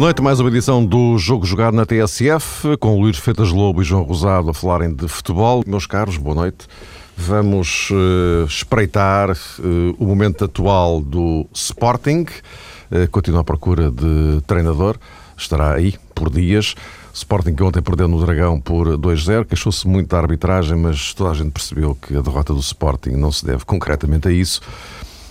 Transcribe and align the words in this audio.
Boa 0.00 0.06
noite, 0.06 0.22
mais 0.22 0.40
uma 0.40 0.48
edição 0.48 0.82
do 0.82 1.18
Jogo 1.18 1.44
Jogado 1.44 1.74
na 1.74 1.84
TSF, 1.84 2.74
com 2.78 2.98
Luís 2.98 3.18
Feitas 3.18 3.50
Lobo 3.50 3.82
e 3.82 3.84
João 3.84 4.02
Rosado 4.02 4.48
a 4.48 4.54
falarem 4.54 4.94
de 4.94 5.06
futebol. 5.06 5.62
Meus 5.66 5.84
caros, 5.84 6.16
boa 6.16 6.34
noite. 6.34 6.66
Vamos 7.14 7.90
uh, 7.90 8.46
espreitar 8.46 9.30
uh, 9.30 9.94
o 9.98 10.06
momento 10.06 10.46
atual 10.46 11.02
do 11.02 11.46
Sporting. 11.52 12.24
Uh, 12.90 13.10
continua 13.10 13.42
à 13.42 13.44
procura 13.44 13.90
de 13.90 14.40
treinador. 14.46 14.96
Estará 15.36 15.74
aí 15.74 15.94
por 16.14 16.30
dias. 16.30 16.74
Sporting 17.12 17.54
que 17.54 17.62
ontem 17.62 17.82
perdeu 17.82 18.08
no 18.08 18.24
Dragão 18.24 18.58
por 18.58 18.96
2-0, 18.96 19.44
queixou-se 19.44 19.86
muito 19.86 20.08
da 20.08 20.18
arbitragem, 20.18 20.78
mas 20.78 21.12
toda 21.12 21.28
a 21.28 21.34
gente 21.34 21.50
percebeu 21.50 21.94
que 21.94 22.16
a 22.16 22.22
derrota 22.22 22.54
do 22.54 22.60
Sporting 22.60 23.10
não 23.10 23.30
se 23.30 23.44
deve 23.44 23.66
concretamente 23.66 24.28
a 24.28 24.32
isso. 24.32 24.62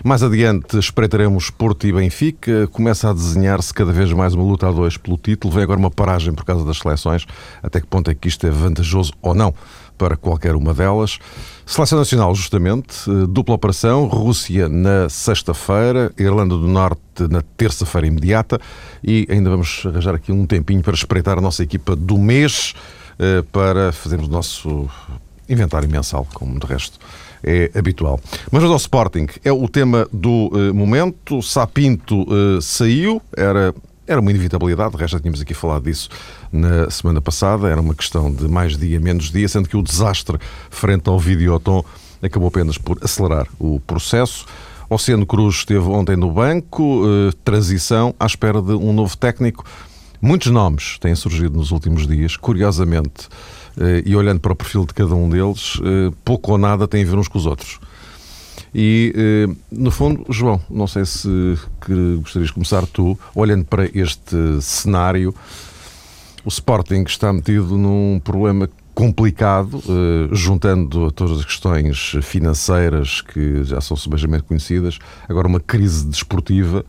Mais 0.04 0.24
adiante 0.24 0.80
espreitaremos 0.80 1.50
Porto 1.50 1.86
e 1.86 1.92
Benfica. 1.92 2.68
Começa 2.68 3.10
a 3.10 3.14
desenhar-se 3.14 3.74
cada 3.74 3.92
vez 3.92 4.14
mais 4.14 4.34
uma 4.34 4.44
luta 4.44 4.68
a 4.68 4.72
dois 4.72 4.96
pelo 4.96 5.18
título. 5.18 5.54
Vem 5.54 5.64
agora 5.64 5.78
uma 5.78 5.92
paragem 5.92 6.34
por 6.34 6.46
causa 6.46 6.64
das 6.64 6.78
seleções. 6.78 7.26
Até 7.62 7.82
que 7.82 7.88
ponto 7.88 8.10
é 8.10 8.16
que 8.16 8.30
isto 8.30 8.48
é 8.48 8.50
vantajoso 8.50 9.12
ou 9.22 9.36
não 9.36 9.54
para 9.98 10.16
qualquer 10.16 10.56
uma 10.56 10.74
delas? 10.74 11.20
Seleção 11.66 12.00
Nacional, 12.00 12.34
justamente, 12.34 13.10
dupla 13.28 13.56
operação. 13.56 14.08
Rússia 14.08 14.70
na 14.70 15.10
sexta-feira, 15.10 16.14
Irlanda 16.18 16.56
do 16.56 16.68
Norte 16.68 17.28
na 17.30 17.42
terça-feira 17.58 18.08
imediata. 18.08 18.58
E 19.04 19.28
ainda 19.30 19.50
vamos 19.50 19.84
arranjar 19.86 20.16
aqui 20.16 20.32
um 20.32 20.46
tempinho 20.46 20.82
para 20.82 20.94
espreitar 20.94 21.38
a 21.38 21.42
nossa 21.42 21.62
equipa 21.62 21.94
do 21.94 22.18
mês 22.18 22.74
eh, 23.20 23.44
para 23.52 23.92
fazermos 23.92 24.30
o 24.30 24.32
nosso 24.32 24.90
inventário 25.50 25.90
mensal, 25.90 26.26
como 26.34 26.58
de 26.58 26.66
resto 26.66 27.00
é 27.44 27.72
habitual. 27.76 28.20
Mas 28.52 28.64
ao 28.64 28.76
Sporting, 28.76 29.28
é 29.44 29.52
o 29.52 29.68
tema 29.68 30.08
do 30.12 30.48
uh, 30.48 30.74
momento. 30.74 31.42
Sapinto 31.42 32.24
uh, 32.24 32.62
saiu, 32.62 33.22
era, 33.36 33.74
era 34.08 34.20
uma 34.20 34.32
inevitabilidade, 34.32 34.92
de 34.92 34.98
resto 34.98 35.14
já 35.14 35.20
tínhamos 35.20 35.42
aqui 35.42 35.54
falado 35.54 35.84
disso 35.84 36.10
na 36.52 36.90
semana 36.90 37.22
passada, 37.22 37.68
era 37.70 37.80
uma 37.80 37.94
questão 37.94 38.32
de 38.32 38.48
mais 38.48 38.78
dia, 38.78 39.00
menos 39.00 39.32
dia, 39.32 39.48
sendo 39.48 39.70
que 39.70 39.78
o 39.78 39.82
desastre 39.82 40.38
frente 40.70 41.10
ao 41.10 41.20
Videoton 41.20 41.84
acabou 42.22 42.48
apenas 42.48 42.78
por 42.78 42.98
acelerar 43.02 43.48
o 43.60 43.80
processo. 43.80 44.46
Oceano 44.90 45.26
Cruz 45.26 45.58
esteve 45.58 45.88
ontem 45.88 46.16
no 46.16 46.32
banco, 46.32 47.06
uh, 47.06 47.32
transição 47.44 48.14
à 48.20 48.26
espera 48.26 48.62
de 48.62 48.74
um 48.74 48.92
novo 48.92 49.16
técnico. 49.16 49.64
Muitos 50.22 50.52
nomes 50.52 50.98
têm 51.00 51.16
surgido 51.16 51.58
nos 51.58 51.72
últimos 51.72 52.06
dias, 52.06 52.36
curiosamente 52.36 53.30
eh, 53.30 53.59
e 54.06 54.16
olhando 54.16 54.40
para 54.40 54.52
o 54.52 54.56
perfil 54.56 54.86
de 54.86 54.94
cada 54.94 55.16
um 55.16 55.30
deles, 55.30 55.80
eh, 55.84 56.14
pouco 56.26 56.52
ou 56.52 56.58
nada 56.58 56.88
tem 56.88 57.04
a 57.04 57.06
ver 57.06 57.18
uns 57.18 57.28
com 57.28 57.38
os 57.38 57.46
outros. 57.46 57.80
E, 58.76 59.14
eh, 59.16 59.56
no 59.72 59.90
fundo, 59.90 60.26
João, 60.30 60.60
não 60.70 60.86
sei 60.86 61.06
se 61.06 61.58
gostarias 62.22 62.50
de 62.50 62.54
começar 62.54 62.86
tu, 62.86 63.18
olhando 63.34 63.66
para 63.66 63.86
este 63.86 64.62
cenário, 64.62 65.34
o 66.44 66.50
Sporting 66.50 67.04
está 67.08 67.32
metido 67.32 67.78
num 67.78 68.20
problema 68.24 68.70
complicado, 68.94 69.82
juntando 70.34 71.06
a 71.06 71.12
todas 71.12 71.40
as 71.40 71.46
questões 71.46 72.18
financeiras 72.22 73.22
que 73.22 73.64
já 73.64 73.80
são 73.80 73.96
subejamente 73.96 74.44
conhecidas, 74.44 75.00
agora 75.28 75.48
uma 75.48 75.60
crise 75.62 76.06
desportiva, 76.06 76.84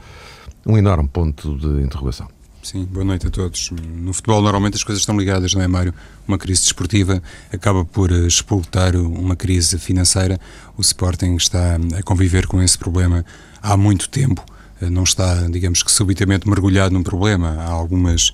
um 0.66 0.76
enorme 0.76 1.08
ponto 1.08 1.56
de 1.56 1.82
interrogação. 1.82 2.28
Sim, 2.62 2.84
boa 2.84 3.04
noite 3.04 3.26
a 3.26 3.30
todos. 3.30 3.70
No 3.70 4.12
futebol, 4.12 4.42
normalmente 4.42 4.74
as 4.74 4.84
coisas 4.84 5.00
estão 5.00 5.16
ligadas, 5.18 5.54
não 5.54 5.62
é, 5.62 5.66
Mário? 5.66 5.94
Uma 6.28 6.36
crise 6.36 6.60
desportiva 6.60 7.22
acaba 7.50 7.86
por 7.86 8.12
eh, 8.12 8.26
explotar 8.26 8.94
uma 8.96 9.34
crise 9.34 9.78
financeira. 9.78 10.38
O 10.76 10.82
Sporting 10.82 11.36
está 11.36 11.78
a 11.98 12.02
conviver 12.02 12.46
com 12.46 12.62
esse 12.62 12.76
problema 12.76 13.24
há 13.62 13.78
muito 13.78 14.10
tempo. 14.10 14.44
Eh, 14.80 14.90
não 14.90 15.04
está, 15.04 15.48
digamos 15.48 15.82
que, 15.82 15.90
subitamente 15.90 16.46
mergulhado 16.46 16.92
num 16.92 17.02
problema. 17.02 17.48
Há 17.60 17.70
algumas, 17.70 18.30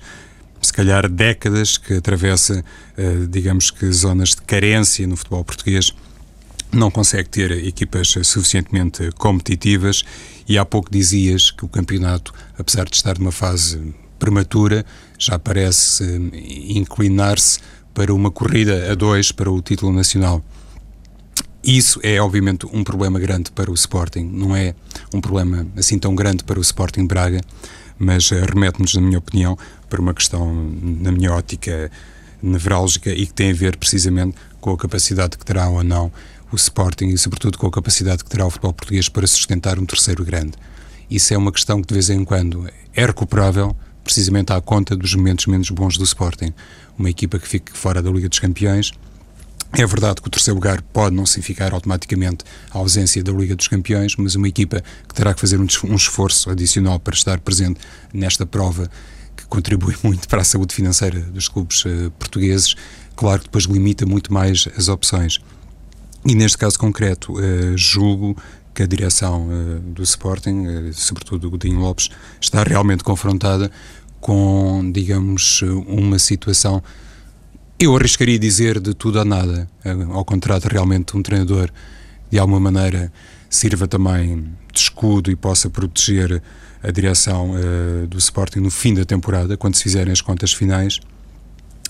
se 0.61 0.73
calhar, 0.73 1.09
décadas 1.09 1.77
que 1.77 1.93
atravessa, 1.93 2.65
eh, 2.97 3.27
digamos 3.29 3.71
que, 3.71 3.89
zonas 3.93 4.31
de 4.31 4.41
carência 4.41 5.07
no 5.07 5.15
futebol 5.15 5.43
português 5.45 5.93
não 6.69 6.91
consegue 6.91 7.29
ter 7.29 7.49
equipas 7.65 8.09
suficientemente 8.23 9.09
competitivas 9.13 10.03
e 10.45 10.57
há 10.57 10.65
pouco 10.65 10.91
dizias 10.91 11.49
que 11.49 11.63
o 11.63 11.69
campeonato, 11.69 12.33
apesar 12.59 12.83
de 12.83 12.95
estar 12.97 13.17
numa 13.17 13.31
fase 13.31 13.95
prematura, 14.17 14.85
já 15.17 15.39
parece 15.39 16.03
eh, 16.03 16.77
inclinar-se 16.77 17.59
para 17.93 18.13
uma 18.13 18.29
corrida 18.29 18.91
a 18.91 18.95
dois 18.95 19.31
para 19.31 19.51
o 19.51 19.61
título 19.61 19.91
nacional. 19.91 20.43
Isso 21.63 21.99
é, 22.03 22.21
obviamente, 22.21 22.65
um 22.71 22.83
problema 22.83 23.19
grande 23.19 23.51
para 23.51 23.69
o 23.69 23.73
Sporting. 23.73 24.23
Não 24.31 24.55
é 24.55 24.73
um 25.13 25.19
problema 25.19 25.67
assim 25.75 25.97
tão 25.97 26.15
grande 26.15 26.43
para 26.43 26.59
o 26.59 26.61
Sporting 26.61 27.05
Braga, 27.05 27.41
mas 27.97 28.31
eh, 28.31 28.45
remete-nos, 28.45 28.93
na 28.93 29.01
minha 29.01 29.17
opinião, 29.17 29.57
para 29.89 29.99
uma 30.01 30.13
questão, 30.13 30.53
na 30.81 31.11
minha 31.11 31.33
ótica, 31.33 31.91
nevrálgica 32.41 33.09
e 33.09 33.25
que 33.25 33.33
tem 33.33 33.51
a 33.51 33.53
ver 33.53 33.77
precisamente 33.77 34.37
com 34.61 34.71
a 34.71 34.77
capacidade 34.77 35.37
que 35.37 35.45
terá 35.45 35.67
ou 35.67 35.83
não 35.83 36.11
o 36.51 36.55
Sporting 36.55 37.07
e, 37.07 37.17
sobretudo, 37.17 37.57
com 37.57 37.67
a 37.67 37.71
capacidade 37.71 38.23
que 38.23 38.29
terá 38.29 38.45
o 38.45 38.49
futebol 38.49 38.73
português 38.73 39.09
para 39.09 39.27
sustentar 39.27 39.79
um 39.79 39.85
terceiro 39.85 40.23
grande. 40.23 40.53
Isso 41.09 41.33
é 41.33 41.37
uma 41.37 41.51
questão 41.51 41.81
que, 41.81 41.87
de 41.87 41.93
vez 41.93 42.09
em 42.09 42.23
quando, 42.23 42.69
é 42.93 43.05
recuperável, 43.05 43.75
precisamente 44.07 44.53
à 44.53 44.61
conta 44.61 44.95
dos 44.95 45.13
momentos 45.13 45.45
menos 45.47 45.69
bons 45.69 45.97
do 45.97 46.03
Sporting. 46.05 46.53
Uma 46.97 47.09
equipa 47.09 47.37
que 47.37 47.45
fique 47.45 47.77
fora 47.77 48.01
da 48.01 48.09
Liga 48.09 48.29
dos 48.29 48.39
Campeões. 48.39 48.93
É 49.73 49.85
verdade 49.85 50.21
que 50.21 50.27
o 50.27 50.31
terceiro 50.31 50.55
lugar 50.55 50.81
pode 50.81 51.13
não 51.13 51.25
significar 51.25 51.73
automaticamente 51.73 52.45
a 52.71 52.77
ausência 52.77 53.21
da 53.21 53.33
Liga 53.33 53.53
dos 53.53 53.67
Campeões, 53.67 54.15
mas 54.17 54.35
uma 54.35 54.47
equipa 54.47 54.81
que 55.07 55.13
terá 55.13 55.33
que 55.33 55.41
fazer 55.41 55.59
um, 55.59 55.65
esforço 55.95 56.49
adicional 56.49 56.99
para 57.01 57.13
estar 57.13 57.37
presente 57.41 57.81
nesta 58.13 58.45
prova 58.45 58.89
que 59.35 59.45
contribui 59.47 59.93
muito 60.01 60.25
para 60.29 60.41
a 60.41 60.45
saúde 60.45 60.73
financeira 60.73 61.19
dos 61.19 61.49
clubes 61.49 61.83
uh, 61.83 62.09
portugueses, 62.17 62.75
claro 63.13 63.39
que 63.39 63.45
depois 63.47 63.65
limita 63.65 64.05
muito 64.05 64.31
mais 64.31 64.69
as 64.77 64.87
opções. 64.87 65.41
E 66.25 66.33
neste 66.33 66.57
caso 66.57 66.79
concreto, 66.79 67.33
uh, 67.33 67.77
julgo 67.77 68.37
que 68.77 68.83
a 68.83 68.85
direção 68.85 69.47
uh, 69.49 69.79
do 69.79 70.03
Sporting, 70.03 70.67
uh, 70.67 70.93
sobretudo 70.93 71.47
o 71.47 71.49
Godinho 71.49 71.79
Lopes, 71.79 72.09
está 72.39 72.61
realmente 72.61 73.03
confrontada 73.03 73.71
com, 74.21 74.91
digamos, 74.93 75.63
uma 75.87 76.19
situação, 76.19 76.83
eu 77.79 77.95
arriscaria 77.95 78.37
dizer 78.37 78.79
de 78.79 78.93
tudo 78.93 79.19
a 79.19 79.25
nada, 79.25 79.67
uh, 79.83 80.13
ao 80.13 80.23
contrário 80.23 80.69
realmente 80.69 81.17
um 81.17 81.23
treinador, 81.23 81.71
de 82.29 82.37
alguma 82.37 82.59
maneira, 82.59 83.11
sirva 83.49 83.87
também 83.87 84.47
de 84.71 84.79
escudo 84.79 85.31
e 85.31 85.35
possa 85.35 85.71
proteger 85.71 86.39
a 86.83 86.91
direção 86.91 87.53
do 88.07 88.17
Sporting 88.17 88.59
no 88.59 88.69
fim 88.69 88.93
da 88.93 89.03
temporada, 89.03 89.57
quando 89.57 89.75
se 89.75 89.83
fizerem 89.83 90.11
as 90.11 90.21
contas 90.21 90.53
finais 90.53 90.99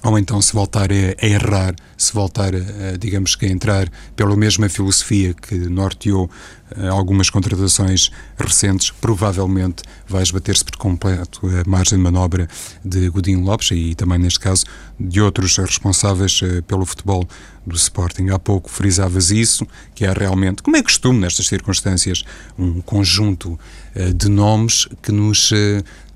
ou 0.04 0.18
então 0.18 0.42
se 0.42 0.54
voltar 0.54 0.90
a, 0.92 1.26
errar, 1.26 1.76
se 1.98 2.14
voltar, 2.14 2.54
a, 2.56 2.98
digamos 3.00 3.36
que 3.36 3.46
a 3.46 3.50
entrar 3.50 3.90
pela 4.16 4.36
mesma 4.36 4.70
filosofia 4.70 5.34
que 5.34 5.56
norteou 5.56 6.30
eh, 6.76 6.88
algumas 6.88 7.30
contratações 7.30 8.12
recentes, 8.38 8.92
provavelmente 8.92 9.84
vai 10.08 10.22
esbater-se 10.22 10.66
por 10.66 10.76
completo 10.76 11.42
a 11.48 11.70
margem 11.70 11.98
de 11.98 12.04
manobra 12.04 12.48
de 12.84 13.10
Godinho 13.10 13.42
Lopes 13.42 13.72
e 13.72 13.96
também, 13.96 14.20
neste 14.20 14.40
caso, 14.40 14.66
de 15.00 15.22
outros 15.22 15.56
responsáveis 15.58 16.42
eh, 16.44 16.62
pelo 16.62 16.86
futebol 16.86 17.28
do 17.66 17.76
Sporting. 17.76 18.30
Há 18.30 18.40
pouco 18.40 18.70
frisavas 18.70 19.32
isso, 19.32 19.66
que 19.96 20.06
é 20.06 20.12
realmente, 20.12 20.62
como 20.62 20.76
é 20.76 20.84
costume 20.84 21.20
nestas 21.20 21.48
circunstâncias, 21.48 22.24
um 22.60 22.82
conjunto 22.82 23.58
eh, 23.96 24.12
de 24.12 24.28
nomes 24.28 24.88
que 25.02 25.12
nos 25.12 25.54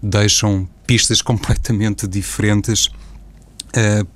deixam 0.03 0.67
pistas 0.85 1.21
completamente 1.23 2.07
diferentes 2.07 2.89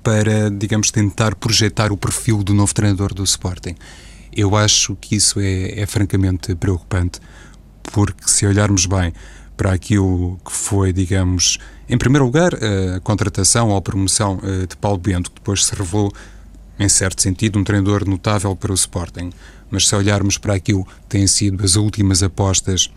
para, 0.02 0.50
digamos, 0.50 0.90
tentar 0.90 1.34
projetar 1.34 1.90
o 1.90 1.96
perfil 1.96 2.42
do 2.42 2.52
novo 2.52 2.74
treinador 2.74 3.14
do 3.14 3.24
Sporting. 3.24 3.74
Eu 4.32 4.54
acho 4.54 4.94
que 4.96 5.16
isso 5.16 5.40
é, 5.40 5.80
é 5.80 5.86
francamente 5.86 6.54
preocupante, 6.54 7.20
porque 7.82 8.28
se 8.28 8.46
olharmos 8.46 8.84
bem 8.86 9.12
para 9.56 9.72
aquilo 9.72 10.38
que 10.44 10.52
foi, 10.52 10.92
digamos, 10.92 11.58
em 11.88 11.96
primeiro 11.96 12.26
lugar, 12.26 12.52
a 12.54 13.00
contratação 13.00 13.70
ou 13.70 13.76
a 13.76 13.80
promoção 13.80 14.38
uh, 14.42 14.66
de 14.66 14.76
Paulo 14.76 14.98
Bento, 14.98 15.30
que 15.30 15.36
depois 15.36 15.64
se 15.64 15.74
revelou, 15.74 16.12
em 16.78 16.88
certo 16.88 17.22
sentido, 17.22 17.58
um 17.58 17.64
treinador 17.64 18.06
notável 18.06 18.54
para 18.54 18.70
o 18.70 18.74
Sporting. 18.74 19.30
Mas 19.70 19.88
se 19.88 19.96
olharmos 19.96 20.36
para 20.36 20.54
aquilo 20.54 20.84
que 20.84 21.06
têm 21.08 21.26
sido 21.26 21.64
as 21.64 21.76
últimas 21.76 22.22
apostas 22.22 22.90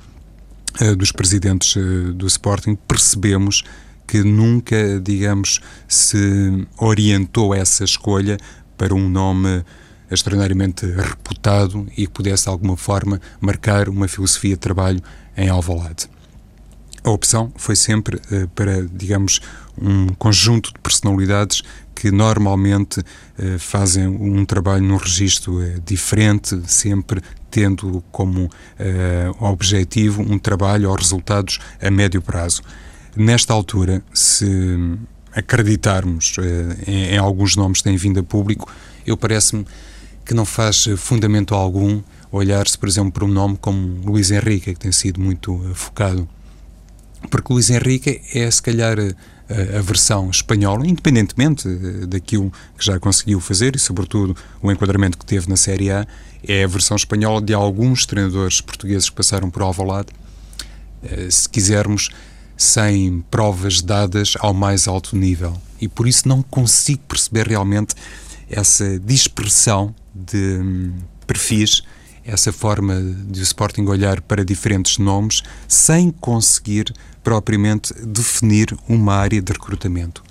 dos 0.98 1.12
presidentes 1.12 1.76
do 2.14 2.28
Sporting, 2.28 2.76
percebemos 2.88 3.64
nunca, 4.18 5.00
digamos, 5.00 5.60
se 5.88 6.68
orientou 6.78 7.54
essa 7.54 7.84
escolha 7.84 8.38
para 8.78 8.94
um 8.94 9.10
nome 9.10 9.64
extraordinariamente 10.12 10.86
reputado 10.86 11.88
e 11.96 12.08
que 12.08 12.14
pudesse 12.14 12.44
de 12.44 12.50
alguma 12.50 12.76
forma 12.76 13.22
marcar 13.40 13.88
uma 13.88 14.08
filosofia 14.08 14.52
de 14.52 14.58
trabalho 14.58 15.02
em 15.38 15.50
Alvalade. 15.50 16.10
A 17.04 17.12
opção 17.12 17.52
foi 17.56 17.76
sempre 17.76 18.18
uh, 18.18 18.48
para, 18.50 18.86
digamos, 18.86 19.40
um 19.78 20.08
conjunto 20.10 20.74
de 20.74 20.80
personalidades 20.80 21.62
que 21.96 22.12
normalmente 22.12 23.00
uh, 23.00 23.58
fazem 23.58 24.08
um 24.08 24.44
trabalho 24.44 24.84
num 24.84 24.98
registro 24.98 25.60
uh, 25.60 25.82
diferente, 25.86 26.60
sempre 26.68 27.22
tendo 27.50 28.04
como 28.12 28.48
objetivo 29.40 30.22
um 30.22 30.38
trabalho 30.38 30.88
ou 30.88 30.96
resultados 30.96 31.58
a 31.82 31.90
médio 31.90 32.22
prazo. 32.22 32.62
Nesta 33.16 33.54
altura, 33.54 34.02
se 34.14 34.46
acreditarmos 35.34 36.36
em, 36.88 37.14
em 37.14 37.18
alguns 37.18 37.56
nomes 37.56 37.80
que 37.80 37.86
têm 37.86 37.98
vindo 37.98 38.20
a 38.20 38.24
público, 38.24 38.72
eu 39.06 39.16
parece-me 39.16 39.66
que 40.26 40.34
não 40.34 40.46
faz 40.46 40.86
fundamento 40.98 41.56
algum 41.56 42.02
olhar-se, 42.32 42.78
por 42.78 42.88
exemplo, 42.88 43.12
para 43.12 43.26
um 43.26 43.28
nome 43.28 43.58
como 43.60 44.00
Luís 44.06 44.30
Henrique, 44.32 44.74
que 44.74 44.80
tem 44.80 44.92
sido 44.92 45.20
muito 45.20 45.60
focado. 45.74 46.28
Porque 47.30 47.52
Luís 47.52 47.70
Henrique 47.70 48.22
é, 48.34 48.50
se 48.50 48.62
calhar, 48.62 48.98
a, 49.00 49.80
a 49.80 49.82
versão 49.82 50.30
espanhola, 50.30 50.88
independentemente 50.88 51.68
daquilo 52.06 52.52
que 52.78 52.86
já 52.86 53.00
conseguiu 53.00 53.40
fazer 53.40 53.76
e, 53.76 53.80
sobretudo, 53.80 54.36
o 54.62 54.72
enquadramento 54.72 55.18
que 55.18 55.26
teve 55.26 55.50
na 55.50 55.58
Série 55.58 55.92
A, 55.92 56.06
é 56.48 56.64
a 56.64 56.68
versão 56.68 56.96
espanhola 56.96 57.42
de 57.42 57.54
alguns 57.54 58.06
treinadores 58.06 58.62
portugueses 58.62 59.10
que 59.10 59.16
passaram 59.16 59.50
por 59.50 59.62
Alvalade, 59.62 60.10
eh, 61.04 61.28
se 61.30 61.50
quisermos, 61.50 62.10
sem 62.60 63.24
provas 63.32 63.82
dadas 63.82 64.34
ao 64.38 64.54
mais 64.54 64.86
alto 64.86 65.16
nível. 65.16 65.54
E 65.80 65.88
por 65.88 66.06
isso 66.06 66.28
não 66.28 66.44
consigo 66.44 67.00
perceber 67.08 67.48
realmente 67.48 67.96
essa 68.50 69.00
dispersão 69.00 69.96
de 70.14 70.60
hum, 70.60 70.92
perfis, 71.26 71.82
essa 72.26 72.52
forma 72.52 73.02
de 73.30 73.40
o 73.40 73.44
Sporting 73.44 73.86
olhar 73.86 74.20
para 74.20 74.44
diferentes 74.44 74.98
nomes, 74.98 75.42
sem 75.70 76.12
conseguir 76.12 76.94
propriamente 77.24 77.94
definir 77.94 78.78
uma 78.90 79.16
área 79.16 79.42
de 79.42 79.54
recrutamento. 79.54 80.22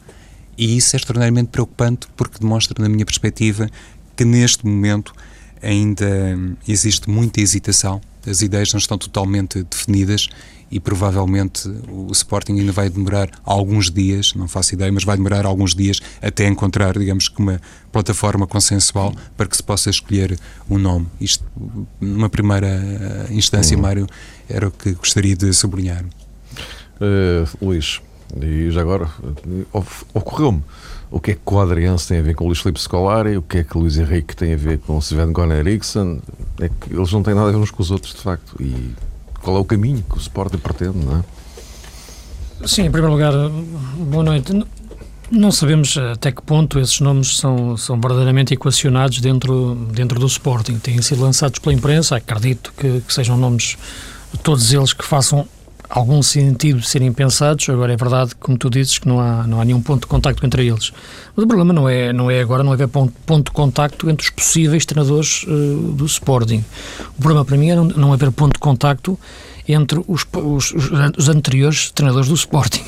E 0.57 0.77
isso 0.77 0.95
é 0.95 0.99
extraordinariamente 0.99 1.49
preocupante 1.49 2.09
porque 2.15 2.41
demonstra, 2.41 2.77
na 2.83 2.91
minha 2.91 3.07
perspectiva, 3.07 3.71
que 4.15 4.25
neste 4.27 4.67
momento 4.67 5.15
ainda 5.63 6.37
existe 6.69 7.09
muita 7.09 7.41
hesitação, 7.41 8.03
as 8.27 8.43
ideias 8.43 8.71
não 8.75 8.79
estão 8.79 8.99
totalmente 8.99 9.63
definidas 9.63 10.29
e 10.71 10.79
provavelmente 10.79 11.69
o 11.89 12.11
Sporting 12.13 12.59
ainda 12.59 12.73
vai 12.73 12.91
demorar 12.91 13.31
alguns 13.45 13.91
dias, 13.91 14.35
não 14.35 14.49
faço 14.49 14.75
ideia, 14.75 14.93
mas 14.93 15.05
vai 15.05 15.17
demorar 15.17 15.47
alguns 15.47 15.75
dias 15.75 16.01
até 16.21 16.47
encontrar, 16.47 16.99
digamos 16.99 17.29
que 17.29 17.41
uma 17.41 17.61
plataforma 17.91 18.47
consensual 18.47 19.15
para 19.37 19.47
que 19.47 19.57
se 19.57 19.63
possa 19.63 19.91
escolher 19.91 20.39
um 20.69 20.79
nome. 20.79 21.07
Isto, 21.21 21.45
numa 22.01 22.29
primeira 22.29 23.27
instância, 23.31 23.77
uhum. 23.77 23.83
Mário, 23.83 24.07
era 24.49 24.69
o 24.69 24.71
que 24.71 24.93
gostaria 24.93 25.35
de 25.35 25.53
sublinhar. 25.53 26.05
Uh, 27.01 27.65
Luís, 27.65 28.01
e 28.41 28.71
já 28.71 28.81
agora 28.83 29.09
ocorreu-me 30.13 30.63
o 31.11 31.21
que 31.21 31.31
é 31.31 31.35
que 31.35 31.41
o 31.55 31.59
Adriense 31.59 32.09
tem 32.09 32.19
a 32.19 32.23
ver 32.23 32.35
com 32.35 32.45
o 32.45 32.49
Luís 32.49 32.61
Filipe 32.61 32.81
Scolari, 32.81 33.37
o 33.37 33.43
que 33.43 33.59
é 33.59 33.65
que 33.65 33.77
o 33.79 33.81
Luís 33.81 33.97
Henrique 33.97 34.37
tem 34.37 34.53
a 34.53 34.57
ver 34.57 34.79
com 34.79 34.97
o 34.97 34.99
Sven 35.01 35.33
Goran 35.33 35.55
Eriksson, 35.55 36.21
é 36.61 36.69
que 36.69 36.93
eles 36.93 37.11
não 37.13 37.23
têm 37.23 37.35
nada 37.35 37.49
a 37.49 37.53
ver 37.53 37.59
uns 37.59 37.71
com 37.71 37.83
os 37.83 37.91
outros, 37.91 38.15
de 38.15 38.21
facto. 38.21 38.55
E 38.61 38.93
qual 39.49 39.57
é 39.57 39.61
o 39.61 39.65
caminho 39.65 40.05
que 40.07 40.19
o 40.19 40.21
Sporting 40.21 40.59
pretende, 40.59 40.99
não 40.99 41.17
é? 41.17 42.67
Sim, 42.67 42.83
em 42.83 42.91
primeiro 42.91 43.15
lugar, 43.15 43.33
boa 43.97 44.23
noite. 44.23 44.53
Não 45.31 45.51
sabemos 45.51 45.97
até 45.97 46.31
que 46.31 46.43
ponto 46.43 46.79
esses 46.79 47.01
nomes 47.01 47.39
são, 47.39 47.75
são 47.75 47.99
verdadeiramente 47.99 48.53
equacionados 48.53 49.23
dentro, 49.23 49.75
dentro 49.91 50.21
do 50.21 50.27
Sporting. 50.27 50.79
Têm 50.79 51.01
sido 51.01 51.23
lançados 51.23 51.59
pela 51.61 51.75
imprensa, 51.75 52.17
acredito 52.17 52.75
que, 52.77 53.01
que 53.01 53.15
sejam 53.15 53.39
nomes, 53.39 53.79
todos 54.43 54.71
eles 54.71 54.93
que 54.93 55.03
façam 55.05 55.49
algum 55.89 56.23
sentido 56.23 56.81
de 56.81 56.89
serem 56.89 57.13
pensados. 57.13 57.69
Agora 57.69 57.93
é 57.93 57.97
verdade, 57.97 58.35
como 58.37 58.59
tu 58.59 58.69
dizes, 58.69 58.99
que 58.99 59.09
não 59.09 59.21
há, 59.21 59.47
não 59.47 59.61
há 59.61 59.65
nenhum 59.65 59.81
ponto 59.81 60.03
de 60.03 60.07
contacto 60.07 60.45
entre 60.45 60.67
eles. 60.67 60.93
Mas 61.35 61.45
o 61.45 61.47
problema 61.49 61.73
não 61.73 61.89
é, 61.89 62.13
não 62.13 62.31
é 62.31 62.41
agora 62.41 62.63
não 62.63 62.73
haver 62.73 62.89
ponto, 62.89 63.13
ponto 63.25 63.47
de 63.47 63.53
contacto 63.53 64.09
entre 64.11 64.25
os 64.25 64.31
possíveis 64.31 64.85
treinadores 64.85 65.45
uh, 65.45 65.93
do 65.93 66.05
Sporting. 66.07 66.65
O 67.17 67.21
problema 67.21 67.45
para 67.45 67.57
mim 67.57 67.71
é 67.71 67.77
não, 67.77 67.85
não 67.85 68.13
haver 68.13 68.31
ponto 68.31 68.55
de 68.55 68.61
contacto 68.61 69.19
entre 69.67 70.03
os, 70.09 70.27
os, 70.35 70.73
os, 70.73 71.29
anteriores 71.29 71.91
treinadores 71.91 72.29
do 72.29 72.35
Sporting. 72.35 72.85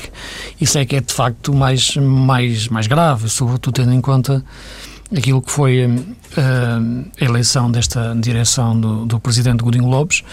Isso 0.59 0.77
é 0.77 0.85
que 0.85 0.95
é 0.95 1.01
de 1.01 1.13
facto 1.13 1.53
mais, 1.53 1.95
mais, 1.95 2.67
mais 2.67 2.87
grave, 2.87 3.29
sobretudo 3.29 3.75
tendo 3.75 3.93
em 3.93 4.01
conta 4.01 4.43
aquilo 5.15 5.41
que 5.41 5.51
foi 5.51 5.85
uh, 5.85 7.11
a 7.19 7.25
eleição 7.25 7.69
desta 7.69 8.15
direção 8.15 8.79
do, 8.79 9.05
do 9.05 9.19
presidente 9.19 9.63
Godinho 9.63 9.87
Lopes, 9.87 10.23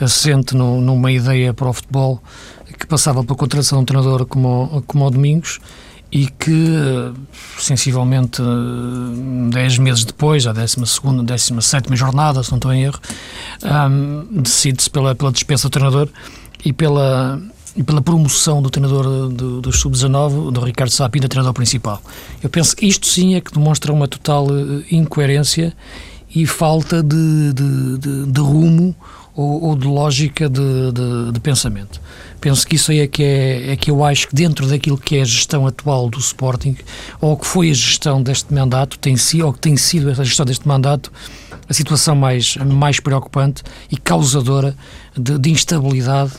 assente 0.00 0.54
no, 0.54 0.80
numa 0.80 1.10
ideia 1.10 1.54
para 1.54 1.68
o 1.68 1.72
futebol 1.72 2.22
que 2.78 2.86
passava 2.86 3.24
pela 3.24 3.36
contratação 3.36 3.78
de 3.78 3.82
um 3.82 3.86
treinador 3.86 4.26
como, 4.26 4.82
como 4.86 5.06
o 5.06 5.10
Domingos 5.10 5.60
e 6.12 6.28
que, 6.28 6.50
uh, 6.50 7.14
sensivelmente, 7.58 8.40
uh, 8.40 9.50
dez 9.50 9.76
meses 9.78 10.04
depois, 10.04 10.46
a 10.46 10.52
12 10.52 10.76
ª 10.76 11.24
17 11.24 11.96
jornada, 11.96 12.42
se 12.42 12.50
não 12.50 12.58
estou 12.58 12.72
em 12.72 12.84
erro, 12.84 13.00
um, 13.64 14.42
decide-se 14.42 14.88
pela, 14.88 15.14
pela 15.14 15.32
dispensa 15.32 15.68
do 15.68 15.72
treinador 15.72 16.08
e 16.64 16.72
pela 16.72 17.40
e 17.76 17.82
pela 17.82 18.00
promoção 18.00 18.62
do 18.62 18.70
treinador 18.70 19.28
do, 19.28 19.60
do 19.60 19.72
Sub-19, 19.72 20.50
do 20.50 20.60
Ricardo 20.60 20.90
Sapinto, 20.90 21.28
treinador 21.28 21.52
principal. 21.52 22.00
Eu 22.42 22.48
penso 22.48 22.74
que 22.74 22.86
isto 22.86 23.06
sim 23.06 23.34
é 23.34 23.40
que 23.40 23.52
demonstra 23.52 23.92
uma 23.92 24.08
total 24.08 24.46
uh, 24.46 24.82
incoerência 24.90 25.74
e 26.34 26.46
falta 26.46 27.02
de, 27.02 27.52
de, 27.52 27.98
de, 27.98 28.26
de 28.32 28.40
rumo 28.40 28.96
ou, 29.34 29.64
ou, 29.64 29.76
de 29.76 29.86
lógica 29.86 30.48
de, 30.48 31.40
pensamento. 31.40 32.00
Penso 32.40 32.66
que 32.66 32.76
isso 32.76 32.90
aí 32.90 33.00
é 33.00 33.06
que, 33.06 33.22
é, 33.22 33.72
é 33.72 33.76
que 33.76 33.90
eu 33.90 34.02
acho 34.02 34.28
que 34.28 34.34
dentro 34.34 34.66
daquilo 34.66 34.96
que 34.96 35.16
é 35.16 35.20
a 35.20 35.24
gestão 35.24 35.66
atual 35.66 36.08
do 36.08 36.18
Sporting, 36.18 36.74
ou 37.20 37.36
que 37.36 37.46
foi 37.46 37.70
a 37.70 37.74
gestão 37.74 38.22
deste 38.22 38.52
mandato, 38.52 38.98
tem 38.98 39.16
sido, 39.16 39.46
ou 39.46 39.52
que 39.52 39.58
tem 39.58 39.76
sido 39.76 40.10
a 40.10 40.24
gestão 40.24 40.46
deste 40.46 40.66
mandato, 40.66 41.12
a 41.68 41.74
situação 41.74 42.16
mais, 42.16 42.56
mais 42.56 42.98
preocupante 42.98 43.62
e 43.90 43.96
causadora 43.96 44.74
de 45.16 45.50
instabilidade 45.50 46.32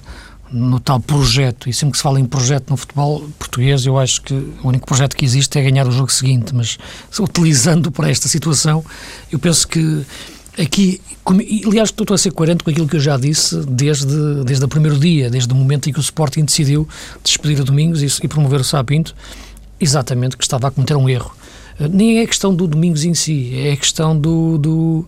no 0.51 0.79
tal 0.79 0.99
projeto, 0.99 1.69
e 1.69 1.73
sempre 1.73 1.91
que 1.91 1.97
se 1.97 2.03
fala 2.03 2.19
em 2.19 2.25
projeto 2.25 2.69
no 2.69 2.77
futebol 2.77 3.27
português, 3.37 3.85
eu 3.85 3.97
acho 3.97 4.21
que 4.21 4.33
o 4.33 4.67
único 4.67 4.85
projeto 4.85 5.15
que 5.15 5.25
existe 5.25 5.57
é 5.59 5.61
ganhar 5.61 5.87
o 5.87 5.91
jogo 5.91 6.11
seguinte, 6.11 6.55
mas 6.55 6.77
utilizando 7.19 7.91
para 7.91 8.09
esta 8.09 8.27
situação, 8.27 8.83
eu 9.31 9.39
penso 9.39 9.67
que 9.67 10.05
aqui, 10.59 11.01
aliás, 11.65 11.89
estou 11.89 12.13
a 12.13 12.17
ser 12.17 12.31
coerente 12.31 12.63
com 12.63 12.69
aquilo 12.69 12.87
que 12.87 12.95
eu 12.95 12.99
já 12.99 13.17
disse 13.17 13.57
desde, 13.65 14.43
desde 14.43 14.63
o 14.63 14.67
primeiro 14.67 14.97
dia, 14.97 15.29
desde 15.29 15.51
o 15.53 15.55
momento 15.55 15.89
em 15.89 15.93
que 15.93 15.99
o 15.99 16.01
Sporting 16.01 16.45
decidiu 16.45 16.87
despedir 17.23 17.61
a 17.61 17.63
Domingos 17.63 18.01
e, 18.01 18.25
e 18.25 18.27
promover 18.27 18.61
o 18.61 18.63
Sapinto, 18.63 19.15
exatamente 19.79 20.35
que 20.35 20.43
estava 20.43 20.67
a 20.67 20.71
cometer 20.71 20.95
um 20.95 21.07
erro. 21.07 21.35
Nem 21.79 22.19
é 22.19 22.25
questão 22.25 22.55
do 22.55 22.65
Domingos 22.65 23.03
em 23.03 23.13
si, 23.13 23.51
é 23.53 23.73
a 23.73 23.77
questão 23.77 24.17
do, 24.17 24.57
do 24.57 25.05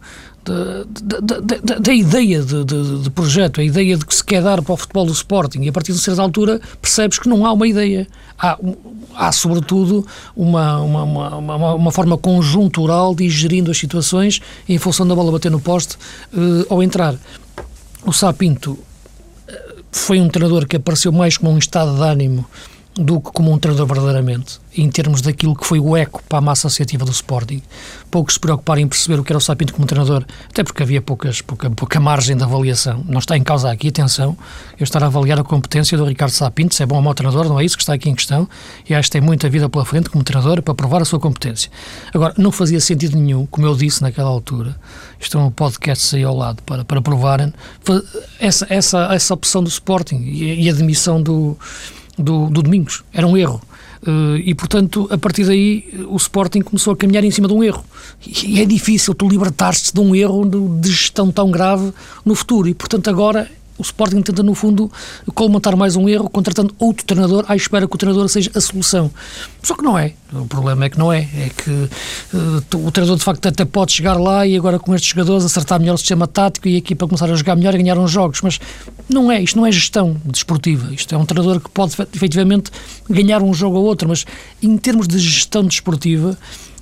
da, 1.80 1.94
ideia 1.94 2.42
de, 2.42 2.64
de, 2.64 3.00
de, 3.04 3.10
projeto, 3.10 3.62
a 3.62 3.64
ideia 3.64 3.98
de 3.98 4.06
que 4.06 4.16
se 4.16 4.24
quer 4.24 4.42
dar 4.42 4.62
para 4.62 4.74
o 4.74 4.78
futebol 4.78 5.06
do 5.06 5.12
Sporting, 5.12 5.62
e 5.62 5.70
a 5.70 5.72
partir 5.72 5.94
de 5.94 6.00
certa 6.00 6.22
altura 6.22 6.60
percebes 6.82 7.20
que 7.20 7.30
não 7.30 7.46
há 7.46 7.54
uma 7.54 7.68
ideia. 7.68 8.08
Há, 8.38 8.58
há 9.16 9.32
sobretudo, 9.32 10.06
uma, 10.36 10.80
uma, 10.82 11.36
uma, 11.36 11.74
uma, 11.74 11.92
forma 11.92 12.18
conjuntural 12.18 13.14
de 13.14 13.26
ir 13.26 13.30
gerindo 13.30 13.70
as 13.70 13.78
situações 13.78 14.42
em 14.68 14.78
função 14.78 15.08
da 15.08 15.14
bola 15.14 15.32
bater 15.32 15.52
no 15.52 15.60
poste 15.60 15.98
uh, 16.34 16.66
ao 16.70 16.82
entrar. 16.82 17.16
O 18.06 18.14
Sapinto 18.14 18.80
eh, 19.46 19.76
foi 19.92 20.22
um 20.22 20.30
treinador 20.30 20.66
que 20.66 20.78
apareceu 20.78 21.12
mais 21.12 21.38
como 21.38 21.52
um 21.52 21.58
estado 21.58 21.94
de 21.96 22.02
ânimo 22.02 22.46
do 23.00 23.22
que 23.22 23.32
como 23.32 23.52
um 23.52 23.58
treinador 23.58 23.88
verdadeiramente, 23.88 24.60
em 24.76 24.90
termos 24.90 25.22
daquilo 25.22 25.56
que 25.56 25.66
foi 25.66 25.80
o 25.80 25.96
eco 25.96 26.22
para 26.28 26.40
a 26.40 26.42
massa 26.42 26.68
associativa 26.68 27.06
do 27.06 27.12
Sporting. 27.12 27.62
Poucos 28.12 28.34
se 28.34 28.40
preocuparam 28.40 28.82
em 28.82 28.88
perceber 28.88 29.20
o 29.20 29.24
que 29.24 29.32
era 29.32 29.38
o 29.38 29.42
Sapinto 29.42 29.74
como 29.74 29.88
treinador, 29.88 30.26
até 30.50 30.64
porque 30.64 30.84
havia 30.84 31.02
poucas, 31.02 31.42
pouca, 31.42 31.70
pouca 31.70 32.00
margem 32.00 32.36
de 32.36 32.44
avaliação. 32.44 33.04
Não 33.08 33.20
está 33.20 33.38
em 33.38 33.44
causa 33.44 33.72
aqui, 33.72 33.88
atenção, 33.88 34.38
eu 34.78 34.84
estar 34.84 35.02
a 35.02 35.06
avaliar 35.06 35.40
a 35.40 35.44
competência 35.44 35.98
do 35.98 36.04
Ricardo 36.04 36.32
Sapinto, 36.32 36.76
se 36.76 36.84
é 36.84 36.86
bom 36.86 36.98
ou 36.98 37.02
mau 37.02 37.14
treinador, 37.14 37.48
não 37.48 37.60
é 37.60 37.64
isso 37.64 37.78
que 37.78 37.84
está 37.84 37.94
aqui 37.94 38.10
em 38.10 38.16
questão, 38.16 38.48
e 38.88 38.94
acho 38.94 39.08
que 39.08 39.14
tem 39.14 39.22
muita 39.22 39.50
vida 39.50 39.70
pela 39.70 39.86
frente 39.86 40.10
como 40.10 40.24
treinador 40.24 40.62
para 40.62 40.74
provar 40.74 41.02
a 41.02 41.06
sua 41.06 41.20
competência. 41.20 41.72
Agora, 42.14 42.34
não 42.38 42.52
fazia 42.52 42.82
sentido 42.82 43.18
nenhum, 43.18 43.46
como 43.46 43.66
eu 43.66 43.76
disse 43.76 44.02
naquela 44.02 44.30
altura, 44.30 44.76
isto 45.20 45.38
é 45.38 45.42
um 45.42 45.52
podcast 45.52 46.16
aí 46.16 46.24
ao 46.24 46.36
lado 46.36 46.62
para, 46.64 46.84
para 46.84 47.02
provarem, 47.02 47.54
essa, 48.40 48.68
essa, 48.70 49.14
essa 49.14 49.34
opção 49.34 49.64
do 49.64 49.70
Sporting 49.70 50.18
e, 50.18 50.66
e 50.66 50.70
a 50.70 50.74
demissão 50.74 51.22
do 51.22 51.58
do, 52.20 52.50
do 52.50 52.62
Domingos. 52.62 53.04
Era 53.14 53.26
um 53.26 53.38
erro. 53.38 53.62
Uh, 54.02 54.38
e, 54.38 54.56
portanto, 54.56 55.08
a 55.12 55.18
partir 55.18 55.46
daí, 55.46 56.06
o 56.08 56.16
Sporting 56.16 56.62
começou 56.62 56.94
a 56.94 56.96
caminhar 56.96 57.24
em 57.24 57.32
cima 57.32 57.48
de 57.48 57.54
um 57.54 57.64
erro. 57.64 57.84
E 58.44 58.62
é 58.62 58.66
difícil 58.66 59.14
tu 59.14 59.28
libertar-te 59.28 59.94
de 59.94 60.00
um 60.00 60.16
erro 60.16 60.46
de 60.80 60.90
gestão 60.90 61.32
tão 61.32 61.52
grave 61.52 61.92
no 62.24 62.34
futuro. 62.36 62.68
E, 62.68 62.74
portanto, 62.74 63.10
agora 63.10 63.50
o 63.80 63.82
Sporting 63.82 64.22
tenta, 64.22 64.44
no 64.44 64.54
fundo, 64.54 64.92
colmatar 65.34 65.76
mais 65.78 65.96
um 65.96 66.08
erro, 66.10 66.30
contratando 66.30 66.76
outro 66.78 67.06
treinador 67.06 67.46
à 67.48 67.56
espera 67.56 67.88
que 67.88 67.96
o 67.96 67.98
treinador 67.98 68.28
seja 68.28 68.52
a 68.54 68.60
solução. 68.60 69.10
Só 69.64 69.74
que 69.74 69.84
não 69.84 69.98
é. 69.98 70.14
O 70.34 70.46
problema 70.46 70.86
é 70.86 70.90
que 70.90 71.00
não 71.00 71.12
é. 71.12 71.20
É 71.20 71.50
que 71.50 71.72
uh, 71.72 72.86
o 72.86 72.92
treinador, 72.92 73.18
de 73.18 73.24
facto, 73.24 73.48
até 73.48 73.64
pode 73.64 73.94
chegar 73.94 74.16
lá 74.16 74.46
e 74.46 74.58
agora 74.58 74.78
com 74.78 74.94
estes 74.94 75.12
jogadores 75.12 75.46
acertar 75.46 75.80
melhor 75.80 75.94
o 75.94 75.98
sistema 75.98 76.28
tático 76.28 76.68
e 76.68 76.76
a 76.76 76.78
equipa 76.78 77.08
começar 77.08 77.32
a 77.32 77.36
jogar 77.36 77.56
melhor 77.56 77.74
e 77.74 77.78
ganhar 77.78 77.98
uns 77.98 78.12
jogos. 78.12 78.42
Mas 78.42 78.60
não 79.08 79.32
é. 79.32 79.42
Isto 79.42 79.58
não 79.58 79.66
é 79.66 79.72
gestão 79.72 80.18
desportiva. 80.26 80.94
Isto 80.94 81.16
é 81.16 81.18
um 81.18 81.26
treinador 81.26 81.62
que 81.62 81.70
pode, 81.70 81.96
efetivamente, 82.14 82.70
ganhar 83.10 83.42
um 83.42 83.54
jogo 83.54 83.78
ou 83.78 83.86
outro. 83.86 84.10
Mas, 84.10 84.26
em 84.62 84.78
termos 84.78 85.08
de 85.08 85.18
gestão 85.18 85.64
desportiva, 85.64 86.38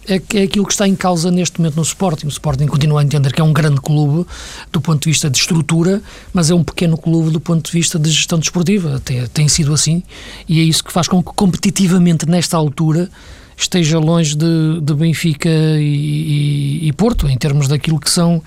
é, 0.07 0.21
é 0.35 0.43
aquilo 0.43 0.65
que 0.65 0.73
está 0.73 0.87
em 0.87 0.95
causa 0.95 1.29
neste 1.29 1.59
momento 1.59 1.75
no 1.75 1.81
Sporting. 1.81 2.27
O 2.27 2.29
Sporting 2.29 2.65
continua 2.65 3.01
a 3.01 3.03
entender 3.03 3.33
que 3.33 3.41
é 3.41 3.43
um 3.43 3.53
grande 3.53 3.81
clube 3.81 4.25
do 4.71 4.81
ponto 4.81 5.03
de 5.03 5.09
vista 5.09 5.29
de 5.29 5.37
estrutura, 5.37 6.01
mas 6.33 6.49
é 6.49 6.55
um 6.55 6.63
pequeno 6.63 6.97
clube 6.97 7.29
do 7.29 7.39
ponto 7.39 7.65
de 7.65 7.71
vista 7.71 7.99
de 7.99 8.09
gestão 8.09 8.39
desportiva. 8.39 9.01
Tem, 9.03 9.25
tem 9.27 9.47
sido 9.47 9.73
assim 9.73 10.03
e 10.47 10.59
é 10.59 10.63
isso 10.63 10.83
que 10.83 10.91
faz 10.91 11.07
com 11.07 11.21
que 11.21 11.31
competitivamente 11.35 12.25
nesta 12.25 12.55
altura 12.57 13.09
esteja 13.57 13.97
longe 13.97 14.35
de, 14.35 14.79
de 14.81 14.93
Benfica 14.93 15.49
e, 15.49 16.81
e, 16.83 16.87
e, 16.87 16.93
Porto, 16.93 17.27
em 17.27 17.35
termos 17.35 17.67
daquilo 17.67 17.99
que 17.99 18.09
são 18.09 18.41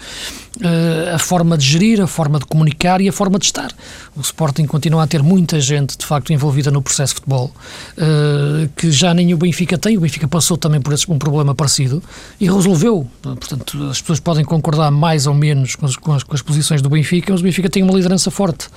a 1.15 1.19
forma 1.19 1.57
de 1.57 1.65
gerir, 1.65 2.01
a 2.01 2.07
forma 2.07 2.39
de 2.39 2.45
comunicar 2.45 3.01
e 3.01 3.09
a 3.09 3.13
forma 3.13 3.39
de 3.39 3.47
estar. 3.47 3.73
O 4.17 4.21
Sporting 4.21 4.67
continua 4.67 5.05
a 5.05 5.07
ter 5.07 5.23
muita 5.23 5.61
gente, 5.61 5.97
de 5.97 6.05
facto, 6.05 6.33
envolvida 6.33 6.71
no 6.71 6.83
processo 6.83 7.15
de 7.15 7.21
futebol, 7.21 7.53
uh, 7.97 8.69
que 8.77 8.91
já 8.91 9.15
nem 9.15 9.33
o 9.33 9.37
Benfica 9.37 9.79
tem. 9.79 9.97
O 9.97 10.01
Benfica 10.01 10.27
passou 10.27 10.57
também 10.57 10.81
por 10.81 10.95
um 11.09 11.19
problema 11.19 11.55
parecido 11.55 12.03
e 12.41 12.51
resolveu. 12.51 13.07
Portanto, 13.23 13.91
as 13.91 14.01
pessoas 14.01 14.21
podem 14.21 14.45
concordar 14.45 14.91
mais 14.91 15.27
ou 15.27 15.35
menos 15.35 15.77
com 15.77 15.87
as, 15.87 15.97
com 15.97 16.13
as, 16.13 16.23
com 16.23 16.35
as 16.35 16.43
posições 16.43 16.83
do 16.83 16.91
Benfica, 16.91 17.33
mas 17.33 17.41
o 17.41 17.45
Benfica 17.45 17.71
tem 17.71 17.83
uma 17.83 17.95
liderança 17.95 18.31
forte. 18.31 18.69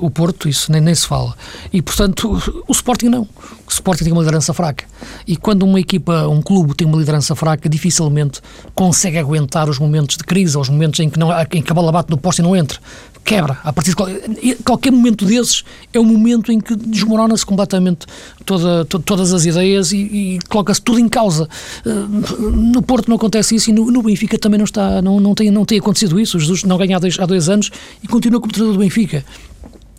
O 0.00 0.10
Porto, 0.10 0.48
isso 0.48 0.70
nem, 0.72 0.80
nem 0.80 0.94
se 0.94 1.06
fala. 1.06 1.34
E, 1.72 1.80
portanto, 1.80 2.42
o 2.66 2.72
Sporting 2.72 3.06
não. 3.06 3.22
O 3.66 3.70
Sporting 3.70 4.04
tem 4.04 4.12
uma 4.12 4.22
liderança 4.22 4.52
fraca. 4.52 4.84
E 5.26 5.36
quando 5.36 5.62
uma 5.62 5.80
equipa, 5.80 6.28
um 6.28 6.42
clube 6.42 6.74
tem 6.74 6.86
uma 6.86 6.98
liderança 6.98 7.34
fraca, 7.34 7.68
dificilmente 7.68 8.40
consegue 8.74 9.18
aguentar 9.18 9.68
os 9.68 9.78
momentos 9.78 10.16
de 10.16 10.24
crise, 10.24 10.58
os 10.58 10.68
momentos 10.68 11.00
em 11.00 11.03
que, 11.08 11.18
não, 11.18 11.28
em 11.52 11.62
que 11.62 11.70
a 11.70 11.74
bola 11.74 11.92
bate 11.92 12.10
no 12.10 12.16
poste 12.16 12.40
e 12.40 12.42
não 12.42 12.54
entra. 12.54 12.78
Quebra. 13.24 13.58
A 13.64 13.72
partir 13.72 13.90
de 13.90 13.96
qualquer, 13.96 14.56
qualquer 14.64 14.92
momento 14.92 15.24
desses 15.24 15.64
é 15.94 15.98
o 15.98 16.04
momento 16.04 16.52
em 16.52 16.60
que 16.60 16.76
desmorona-se 16.76 17.44
completamente 17.44 18.06
toda, 18.44 18.84
to, 18.84 18.98
todas 18.98 19.32
as 19.32 19.46
ideias 19.46 19.92
e, 19.92 19.96
e 19.96 20.38
coloca-se 20.48 20.82
tudo 20.82 20.98
em 20.98 21.08
causa. 21.08 21.48
Eh, 21.86 21.90
no 21.90 22.82
Porto 22.82 23.08
não 23.08 23.16
acontece 23.16 23.54
isso 23.54 23.70
e 23.70 23.72
no, 23.72 23.90
no, 23.90 24.02
Benfica 24.02 24.38
também 24.38 24.58
não, 24.58 24.64
está, 24.64 25.00
não, 25.00 25.18
não, 25.20 25.34
tem, 25.34 25.50
não 25.50 25.64
tem 25.64 25.78
acontecido 25.78 26.20
isso. 26.20 26.38
Jesus 26.38 26.64
não 26.64 26.76
ganha 26.76 26.96
há 26.96 27.00
dois, 27.00 27.18
há 27.18 27.24
dois 27.24 27.48
anos 27.48 27.70
e 28.02 28.06
continua 28.06 28.40
como 28.40 28.52
treinador 28.52 28.76
do 28.78 28.84
Benfica. 28.84 29.24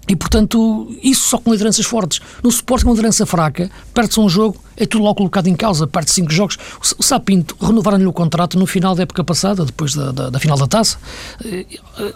E, 0.08 0.16
portanto, 0.16 0.88
isso 1.02 1.30
só 1.30 1.38
com 1.38 1.52
lideranças 1.52 1.86
fortes. 1.86 2.20
No 2.44 2.52
suporte 2.52 2.86
com 2.86 2.92
liderança 2.92 3.26
fraca, 3.26 3.70
perde-se 3.94 4.20
um 4.20 4.30
jogo, 4.30 4.58
é 4.78 4.86
tudo 4.86 5.04
logo 5.04 5.16
colocado 5.16 5.48
em 5.48 5.56
causa, 5.56 5.88
perde 5.88 6.12
cinco 6.12 6.32
jogos. 6.32 6.58
O 6.98 7.04
Sapinto 7.04 7.56
renovaram-lhe 7.60 8.06
o 8.06 8.14
contrato 8.14 8.58
no 8.58 8.66
final 8.66 8.94
da 8.94 9.04
época 9.04 9.24
passada, 9.24 9.66
depois 9.66 9.96
da, 9.96 10.12
da, 10.12 10.30
da, 10.30 10.40
final 10.40 10.58
da 10.58 10.68
taça. 10.68 10.98
Eh, 11.44 11.66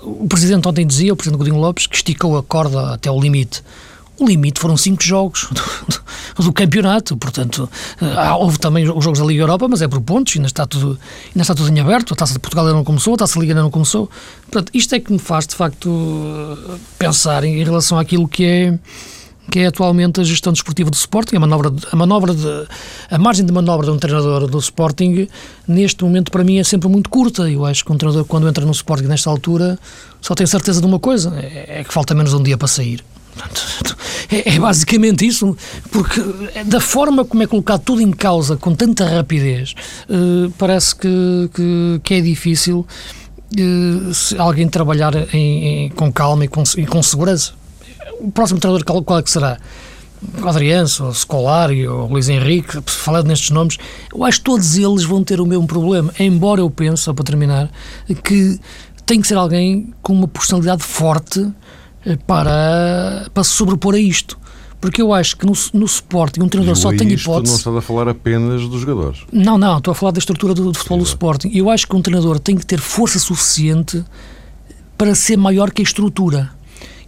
o 0.04 0.28
Presidente 0.28 0.68
ontem 0.68 0.86
dizia, 0.86 1.14
o 1.14 1.16
Presidente 1.16 1.40
Godinho 1.40 1.58
Lopes, 1.58 1.88
que 1.88 1.96
esticou 1.96 2.38
a 2.38 2.44
corda 2.44 2.94
até 2.94 3.10
o 3.10 3.20
limite. 3.20 3.64
O 4.20 4.26
limite 4.26 4.60
foram 4.60 4.76
cinco 4.76 5.02
jogos 5.02 5.48
do, 6.36 6.44
do, 6.44 6.54
campeonato, 6.54 7.16
portanto, 7.16 7.70
uh, 8.02 8.36
houve 8.38 8.60
também 8.60 8.90
os 8.90 9.04
jogos 9.04 9.20
da 9.20 9.26
Liga 9.26 9.44
Europa, 9.44 9.68
mas 9.70 9.82
é 9.82 9.88
por 9.88 10.02
pontos, 10.02 10.36
ainda 10.36 10.48
está 10.48 10.66
tudo, 10.66 11.00
ainda 11.28 11.42
está 11.42 11.56
tudo 11.56 11.70
em 11.70 11.80
aberto, 11.80 12.14
a 12.14 12.18
Taça 12.18 12.34
de 12.34 12.40
Portugal 12.40 12.66
ainda 12.66 12.78
não 12.78 12.84
começou, 12.84 13.14
a 13.14 13.18
Taça 13.18 13.36
da 13.36 13.42
Liga 13.42 13.54
ainda 13.54 13.64
não 13.64 13.72
começou. 13.72 14.10
Portanto, 14.44 14.72
isto 14.74 14.94
é 14.94 15.00
que 15.00 15.12
me 15.12 15.20
faz, 15.20 15.48
de 15.48 15.56
facto, 15.56 16.58
pensar 16.98 17.44
em 17.46 17.64
relação 17.64 17.98
àquilo 17.98 18.28
que 18.28 18.44
é 18.44 18.80
que 19.50 19.60
é 19.60 19.66
atualmente 19.66 20.22
a 20.22 20.24
gestão 20.24 20.54
desportiva 20.54 20.90
do 20.90 20.96
Sporting, 20.96 21.36
a 21.36 21.40
manobra, 21.40 21.74
a 21.92 21.96
manobra 21.96 22.34
de, 22.36 22.68
a 23.10 23.18
margem 23.18 23.46
de 23.46 23.52
manobra 23.52 23.88
de 23.88 23.92
um 23.92 23.98
treinador 23.98 24.48
do 24.48 24.60
Sporting, 24.60 25.28
neste 25.68 26.04
momento 26.04 26.32
para 26.32 26.44
mim 26.44 26.60
é 26.60 26.64
sempre 26.64 26.88
muito 26.88 27.10
curta. 27.10 27.50
Eu 27.50 27.66
acho 27.66 27.84
que 27.84 27.92
um 27.92 27.98
treinador 27.98 28.26
quando 28.26 28.48
entra 28.48 28.64
no 28.64 28.72
Sporting 28.72 29.06
nesta 29.06 29.30
altura 29.30 29.80
só 30.22 30.36
tem 30.36 30.46
certeza 30.46 30.80
de 30.80 30.86
uma 30.86 31.00
coisa, 31.00 31.36
é, 31.36 31.80
é 31.80 31.84
que 31.84 31.92
falta 31.92 32.14
menos 32.14 32.34
um 32.34 32.44
dia 32.44 32.58
para 32.58 32.68
sair. 32.68 33.04
É, 34.32 34.56
é, 34.56 34.60
basicamente 34.60 35.26
isso, 35.26 35.58
porque 35.92 36.22
da 36.66 36.80
forma 36.80 37.26
como 37.26 37.42
é 37.42 37.48
colocado 37.48 37.82
tudo 37.82 38.02
em 38.02 38.12
causa 38.12 38.56
com 38.56 38.76
tanta 38.76 39.06
rapidez, 39.06 39.74
uh, 40.08 40.52
parece 40.58 40.96
que, 40.96 41.50
que, 41.54 42.02
que, 42.04 42.14
é 42.14 42.22
difícil 42.22 42.86
uh, 43.58 44.42
alguém 44.42 44.68
trabalhar 44.68 45.16
em, 45.34 45.86
em, 45.86 45.90
com 45.90 46.12
calma 46.12 46.46
e 46.46 46.48
com, 46.48 46.62
e 46.78 46.86
com, 46.86 47.02
segurança. 47.02 47.54
O 48.20 48.32
próximo 48.32 48.60
treinador, 48.60 49.04
qual, 49.04 49.20
é 49.20 49.24
que 49.24 49.32
será? 49.32 49.58
Adriança, 50.44 51.06
ou 51.06 51.14
Scolari, 51.14 51.88
ou 51.88 52.08
Luís 52.08 52.30
Henrique, 52.30 52.82
falando 52.86 53.28
nestes 53.28 53.50
nomes, 53.50 53.78
eu 54.14 54.24
acho 54.24 54.40
que 54.40 54.44
todos 54.44 54.78
eles 54.78 55.06
vão 55.06 55.24
ter 55.24 55.40
o 55.40 55.46
mesmo 55.46 55.66
problema. 55.66 56.14
Embora 56.20 56.62
eu 56.62 56.70
pense, 56.70 57.04
só 57.04 57.14
para 57.14 57.24
terminar, 57.24 57.72
que 58.24 58.60
tem 59.06 59.22
que 59.22 59.28
ser 59.28 59.38
alguém 59.38 59.92
com 60.04 60.14
uma 60.14 60.28
personalidade 60.28 60.84
forte 60.84 61.40
eh, 61.40 61.52
para, 62.26 63.28
para 63.34 63.44
se 63.44 63.52
sobrepor 63.52 63.96
a 63.96 64.00
isto. 64.00 64.38
Porque 64.82 65.02
eu 65.02 65.14
acho 65.14 65.36
que 65.36 65.46
no, 65.46 65.54
no 65.74 65.86
Sporting 65.86 66.42
um 66.42 66.48
treinador 66.48 66.76
só 66.78 66.90
tem 66.90 67.12
hipótese. 67.12 67.52
não 67.52 67.58
estás 67.58 67.76
a 67.76 67.82
falar 67.82 68.08
apenas 68.08 68.62
dos 68.62 68.82
jogadores. 68.82 69.26
Não, 69.32 69.58
não, 69.58 69.78
estou 69.78 69.92
a 69.92 69.96
falar 69.96 70.14
da 70.14 70.20
estrutura 70.20 70.54
do, 70.54 70.72
do 70.72 70.78
futebol 70.78 71.00
Exato. 71.00 71.10
do 71.10 71.14
Sporting. 71.16 71.52
Eu 71.54 71.70
acho 71.70 71.86
que 71.86 71.96
um 71.96 72.02
treinador 72.02 72.40
tem 72.40 72.56
que 72.56 72.66
ter 72.66 72.80
força 72.80 73.20
suficiente 73.20 74.04
para 74.98 75.14
ser 75.16 75.38
maior 75.38 75.72
que 75.72 75.82
a 75.82 75.84
estrutura. 75.84 76.52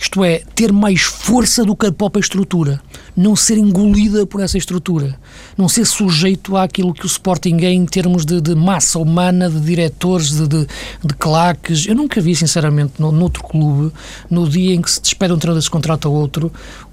Isto 0.02 0.24
é, 0.24 0.42
ter 0.56 0.74
mais 0.74 1.02
força 1.02 1.64
do 1.64 1.76
que 1.76 1.86
a 1.86 1.92
própria 1.92 2.22
estrutura. 2.22 2.82
Não 3.16 3.36
ser 3.36 3.60
engolida 3.60 4.26
por 4.26 4.42
essa 4.42 4.58
estrutura. 4.58 5.16
Não 5.56 5.70
ser 5.70 5.86
sujeito 5.86 6.58
àquilo 6.58 6.92
que 6.92 7.06
o 7.06 7.08
Sporting 7.08 7.58
é 7.62 7.72
em 7.72 7.86
termos 7.86 8.26
de, 8.26 8.42
de 8.42 8.56
massa 8.56 8.98
humana, 8.98 9.48
de 9.48 9.60
diretores, 9.60 10.32
de, 10.32 10.48
de, 10.48 10.68
de, 11.06 11.14
claques. 11.20 11.86
Eu 11.86 11.94
nunca 11.94 12.20
vi, 12.20 12.36
sinceramente, 12.36 12.94
no, 12.98 13.12
noutro 13.12 13.44
clube, 13.44 13.94
no 14.28 14.50
dia 14.50 14.74
em 14.74 14.82
que 14.82 14.90
se 14.90 15.00
despede 15.00 15.34
um 15.34 15.38
treinador 15.38 15.60
e 15.60 15.64
se 15.64 15.70
contrata 15.70 16.10
outro, 16.10 16.52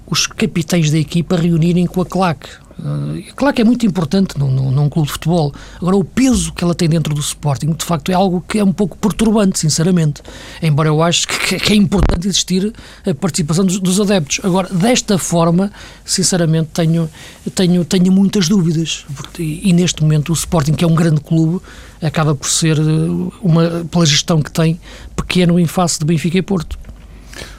os 0.09 0.27
capitães 0.27 0.91
da 0.91 0.97
equipa 0.97 1.35
reunirem 1.35 1.85
com 1.85 2.01
a 2.01 2.05
claque. 2.05 2.49
Uh, 2.79 3.21
claro 3.35 3.53
que 3.53 3.61
é 3.61 3.65
muito 3.65 3.85
importante 3.85 4.39
num, 4.39 4.49
num, 4.49 4.71
num, 4.71 4.89
clube 4.89 5.07
de 5.07 5.13
futebol. 5.13 5.53
Agora, 5.81 5.97
o 5.97 6.03
peso 6.03 6.53
que 6.53 6.63
ela 6.63 6.73
tem 6.73 6.87
dentro 6.87 7.13
do 7.13 7.19
Sporting, 7.19 7.73
de 7.73 7.83
facto, 7.83 8.09
é 8.09 8.13
algo 8.13 8.43
que 8.47 8.57
é 8.57 8.63
um 8.63 8.71
pouco 8.71 8.97
perturbante, 8.97 9.59
sinceramente. 9.59 10.21
Embora 10.61 10.87
eu 10.87 11.03
acho 11.03 11.27
que, 11.27 11.59
que 11.59 11.73
é 11.73 11.75
importante 11.75 12.27
existir 12.27 12.73
a 13.05 13.13
participação 13.13 13.65
dos, 13.65 13.79
dos, 13.79 13.99
adeptos. 13.99 14.39
Agora, 14.43 14.69
desta 14.69 15.17
forma, 15.17 15.71
sinceramente, 16.05 16.69
tenho, 16.73 17.09
tenho, 17.53 17.83
tenho 17.83 18.11
muitas 18.13 18.47
dúvidas. 18.47 19.05
E, 19.37 19.69
e, 19.69 19.73
neste 19.73 20.01
momento, 20.01 20.29
o 20.29 20.33
Sporting, 20.33 20.73
que 20.73 20.85
é 20.85 20.87
um 20.87 20.95
grande 20.95 21.19
clube, 21.19 21.61
acaba 22.01 22.33
por 22.33 22.49
ser, 22.49 22.79
uh, 22.79 23.33
uma, 23.41 23.85
pela 23.91 24.05
gestão 24.05 24.41
que 24.41 24.51
tem, 24.51 24.79
pequeno 25.17 25.59
em 25.59 25.65
face 25.65 25.99
de 25.99 26.05
Benfica 26.05 26.37
e 26.37 26.41
Porto. 26.41 26.79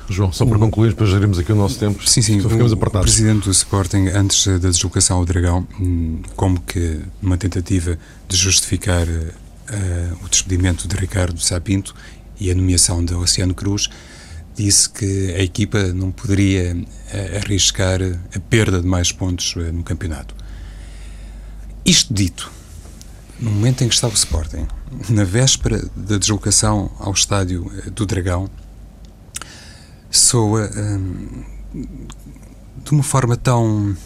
João, 0.08 0.32
só 0.32 0.44
para 0.44 0.58
concluir, 0.58 0.94
para 0.94 1.06
gerirmos 1.06 1.38
aqui 1.38 1.52
o 1.52 1.56
nosso 1.56 1.78
tempo. 1.78 2.06
Sim, 2.08 2.20
sim. 2.20 2.40
Ficamos 2.40 2.72
o, 2.72 2.74
o 2.74 2.90
presidente 3.00 3.44
do 3.44 3.50
Sporting, 3.50 4.08
antes 4.08 4.46
da 4.46 4.68
deslocação 4.68 5.18
ao 5.18 5.24
Dragão, 5.24 5.66
hum, 5.80 6.20
como 6.34 6.60
que 6.60 7.00
uma 7.22 7.36
tentativa 7.36 7.98
de 8.28 8.36
justificar 8.36 9.06
uh, 9.70 10.24
o 10.24 10.28
despedimento 10.28 10.88
de 10.88 10.96
Ricardo 10.96 11.40
Sapinto 11.40 11.94
e 12.38 12.50
a 12.50 12.54
nomeação 12.54 13.04
da 13.04 13.16
Oceano 13.18 13.54
Cruz, 13.54 13.88
disse 14.56 14.90
que 14.90 15.32
a 15.34 15.42
equipa 15.42 15.92
não 15.92 16.10
poderia 16.10 16.74
uh, 16.74 17.36
arriscar 17.36 18.00
a 18.34 18.40
perda 18.40 18.80
de 18.80 18.86
mais 18.86 19.12
pontos 19.12 19.54
uh, 19.56 19.72
no 19.72 19.82
campeonato. 19.82 20.34
Isto 21.84 22.12
dito, 22.12 22.50
no 23.38 23.50
momento 23.50 23.82
em 23.84 23.88
que 23.88 23.94
está 23.94 24.08
o 24.08 24.12
Sporting, 24.12 24.66
na 25.08 25.24
véspera 25.24 25.88
da 25.96 26.18
deslocação 26.18 26.90
ao 26.98 27.12
estádio 27.12 27.70
do 27.94 28.04
Dragão, 28.04 28.50
soa 30.10 30.70
hum, 30.76 31.44
de 32.84 32.90
uma 32.90 33.02
forma 33.02 33.36
tão 33.36 33.96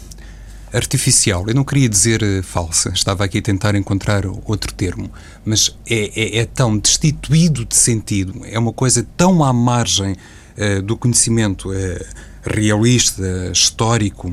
artificial. 0.73 1.45
Eu 1.47 1.55
não 1.55 1.63
queria 1.63 1.87
dizer 1.87 2.21
uh, 2.21 2.43
falsa, 2.43 2.89
estava 2.89 3.23
aqui 3.23 3.37
a 3.39 3.41
tentar 3.41 3.75
encontrar 3.75 4.25
outro 4.25 4.73
termo, 4.73 5.09
mas 5.43 5.75
é, 5.89 6.37
é, 6.37 6.37
é, 6.39 6.45
tão 6.45 6.77
destituído 6.77 7.65
de 7.65 7.75
sentido, 7.75 8.41
é 8.45 8.59
uma 8.59 8.73
coisa 8.73 9.05
tão 9.15 9.43
à 9.43 9.53
margem 9.53 10.13
uh, 10.13 10.81
do 10.81 10.97
conhecimento 10.97 11.71
uh, 11.71 12.05
realista, 12.43 13.51
histórico, 13.51 14.31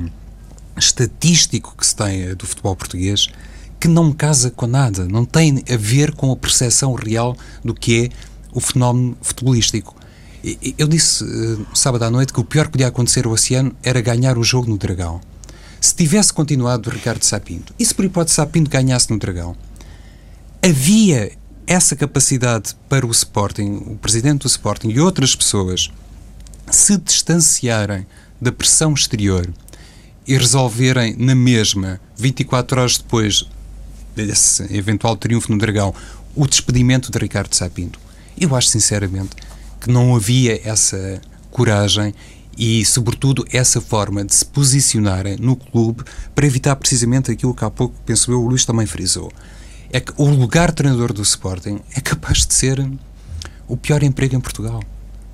estatístico 0.76 1.74
que 1.76 1.86
se 1.86 1.94
tem 1.94 2.34
do 2.34 2.46
futebol 2.46 2.74
português, 2.74 3.28
que 3.78 3.88
não 3.88 4.12
casa 4.12 4.50
com 4.50 4.66
nada, 4.66 5.06
não 5.06 5.24
tem 5.24 5.62
a 5.70 5.76
ver 5.76 6.12
com 6.14 6.30
a 6.32 6.36
percepção 6.36 6.94
real 6.94 7.36
do 7.64 7.74
que 7.74 8.04
é 8.04 8.08
o 8.52 8.60
fenómeno 8.60 9.16
futebolístico. 9.20 10.01
Eu 10.76 10.88
disse 10.88 11.22
uh, 11.22 11.66
sábado 11.72 12.04
à 12.04 12.10
noite 12.10 12.32
que 12.32 12.40
o 12.40 12.44
pior 12.44 12.64
que 12.66 12.72
podia 12.72 12.88
acontecer 12.88 13.26
ao 13.26 13.32
Oceano 13.32 13.74
era 13.82 14.00
ganhar 14.00 14.36
o 14.36 14.42
jogo 14.42 14.68
no 14.68 14.76
Dragão. 14.76 15.20
Se 15.80 15.94
tivesse 15.94 16.32
continuado 16.32 16.90
Ricardo 16.90 17.22
Sapinto, 17.22 17.72
e 17.78 17.84
se 17.84 17.94
por 17.94 18.04
hipótese 18.04 18.36
Sapinto 18.36 18.70
ganhasse 18.70 19.10
no 19.10 19.18
Dragão, 19.18 19.56
havia 20.60 21.32
essa 21.66 21.94
capacidade 21.94 22.74
para 22.88 23.06
o 23.06 23.10
Sporting, 23.10 23.82
o 23.86 23.96
presidente 23.96 24.42
do 24.42 24.48
Sporting 24.48 24.90
e 24.90 25.00
outras 25.00 25.34
pessoas 25.34 25.90
se 26.70 26.96
distanciarem 26.98 28.06
da 28.40 28.50
pressão 28.50 28.94
exterior 28.94 29.48
e 30.26 30.36
resolverem 30.36 31.16
na 31.16 31.34
mesma, 31.34 32.00
24 32.16 32.80
horas 32.80 32.98
depois 32.98 33.44
desse 34.14 34.62
eventual 34.76 35.16
triunfo 35.16 35.52
no 35.52 35.58
Dragão, 35.58 35.94
o 36.34 36.46
despedimento 36.46 37.10
de 37.10 37.18
Ricardo 37.18 37.54
Sapinto. 37.54 37.98
Eu 38.38 38.54
acho 38.54 38.68
sinceramente 38.68 39.30
que 39.82 39.90
não 39.90 40.14
havia 40.14 40.60
essa 40.64 41.20
coragem 41.50 42.14
e, 42.56 42.84
sobretudo, 42.84 43.44
essa 43.50 43.80
forma 43.80 44.24
de 44.24 44.32
se 44.34 44.44
posicionarem 44.44 45.36
no 45.36 45.56
clube 45.56 46.04
para 46.34 46.46
evitar 46.46 46.76
precisamente 46.76 47.30
aquilo 47.30 47.54
que 47.54 47.64
há 47.64 47.70
pouco, 47.70 47.94
penso 48.06 48.30
eu, 48.30 48.40
o 48.40 48.46
Luís 48.46 48.64
também 48.64 48.86
frisou. 48.86 49.30
é 49.92 50.00
que 50.00 50.12
o 50.16 50.24
lugar 50.28 50.72
treinador 50.72 51.12
do 51.12 51.22
Sporting 51.22 51.80
é 51.94 52.00
capaz 52.00 52.46
de 52.46 52.54
ser 52.54 52.88
o 53.66 53.76
pior 53.76 54.02
emprego 54.02 54.36
em 54.36 54.40
Portugal 54.40 54.80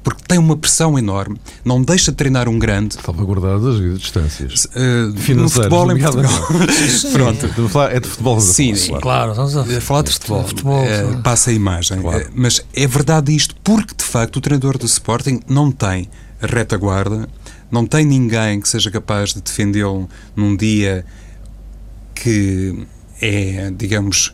porque 0.03 0.23
tem 0.27 0.39
uma 0.39 0.57
pressão 0.57 0.99
enorme, 0.99 1.39
não 1.65 1.83
deixa 1.83 2.11
de 2.11 2.17
treinar 2.17 2.49
um 2.49 2.59
grande. 2.59 2.95
Salvaguardadas 2.95 3.81
as 3.81 3.99
distâncias. 3.99 4.65
Uh, 4.67 5.35
no 5.35 5.49
futebol 5.49 5.91
em 5.93 6.01
Portugal. 6.01 6.49
Pronto. 7.13 7.47
É 7.91 8.01
de 8.01 8.09
futebol. 8.09 8.41
Sim, 8.41 8.75
sim. 8.75 8.99
claro. 9.01 9.33
Estamos 9.33 9.57
a 9.57 9.81
falar 9.81 10.03
de 10.03 10.13
futebol. 10.13 10.45
futebol 10.45 10.85
uh, 10.85 11.23
passa 11.23 11.51
a 11.51 11.53
imagem. 11.53 12.01
Claro. 12.01 12.25
Uh, 12.25 12.31
mas 12.35 12.65
é 12.75 12.87
verdade 12.87 13.35
isto, 13.35 13.55
porque 13.63 13.95
de 13.97 14.05
facto 14.05 14.37
o 14.37 14.41
treinador 14.41 14.79
do 14.79 14.87
Sporting 14.87 15.41
não 15.49 15.71
tem 15.71 16.09
a 16.41 16.47
retaguarda, 16.47 17.29
não 17.71 17.85
tem 17.85 18.05
ninguém 18.05 18.61
que 18.61 18.69
seja 18.69 18.91
capaz 18.91 19.35
de 19.35 19.43
defendê-lo 19.43 20.09
num 20.35 20.57
dia 20.57 21.05
que 22.15 22.87
é, 23.21 23.73
digamos, 23.77 24.33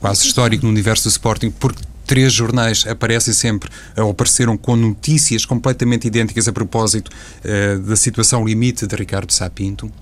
quase 0.00 0.26
histórico 0.26 0.64
no 0.64 0.70
universo 0.70 1.04
do 1.04 1.10
Sporting, 1.10 1.50
porque 1.50 1.82
três 2.08 2.32
jornais 2.32 2.86
aparecem 2.88 3.34
sempre, 3.34 3.70
ou 3.94 4.10
apareceram 4.10 4.56
com 4.56 4.74
notícias 4.74 5.44
completamente 5.44 6.06
idênticas 6.06 6.48
a 6.48 6.52
propósito 6.52 7.10
uh, 7.10 7.78
da 7.80 7.94
situação 7.94 8.44
limite 8.44 8.86
de 8.86 8.96
Ricardo 8.96 9.30
Sapinto. 9.30 9.92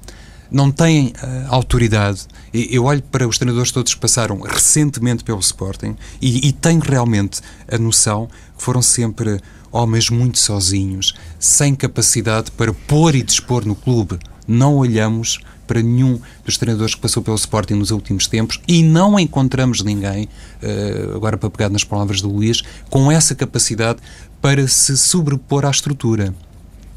Não 0.48 0.70
têm 0.70 1.08
uh, 1.08 1.12
autoridade. 1.48 2.20
Eu 2.54 2.84
olho 2.84 3.02
para 3.02 3.26
os 3.26 3.36
treinadores 3.36 3.72
todos 3.72 3.92
que 3.92 4.00
passaram 4.00 4.40
recentemente 4.40 5.24
pelo 5.24 5.40
Sporting 5.40 5.96
e, 6.22 6.48
e 6.48 6.52
tenho 6.52 6.80
realmente 6.80 7.40
a 7.68 7.76
noção 7.76 8.28
que 8.56 8.62
foram 8.62 8.80
sempre 8.80 9.40
homens 9.72 10.08
muito 10.08 10.38
sozinhos, 10.38 11.12
sem 11.40 11.74
capacidade 11.74 12.52
para 12.52 12.72
pôr 12.72 13.16
e 13.16 13.22
dispor 13.22 13.66
no 13.66 13.74
clube. 13.74 14.16
Não 14.46 14.76
olhamos 14.76 15.40
para 15.66 15.82
nenhum 15.82 16.20
dos 16.44 16.56
treinadores 16.56 16.94
que 16.94 17.00
passou 17.00 17.22
pelo 17.22 17.36
Sporting 17.36 17.74
nos 17.74 17.90
últimos 17.90 18.26
tempos 18.26 18.60
e 18.66 18.82
não 18.82 19.18
encontramos 19.18 19.82
ninguém, 19.82 20.28
uh, 20.62 21.16
agora 21.16 21.36
para 21.36 21.50
pegar 21.50 21.68
nas 21.68 21.84
palavras 21.84 22.20
do 22.20 22.28
Luís, 22.28 22.62
com 22.88 23.10
essa 23.10 23.34
capacidade 23.34 23.98
para 24.40 24.66
se 24.68 24.96
sobrepor 24.96 25.64
à 25.64 25.70
estrutura. 25.70 26.34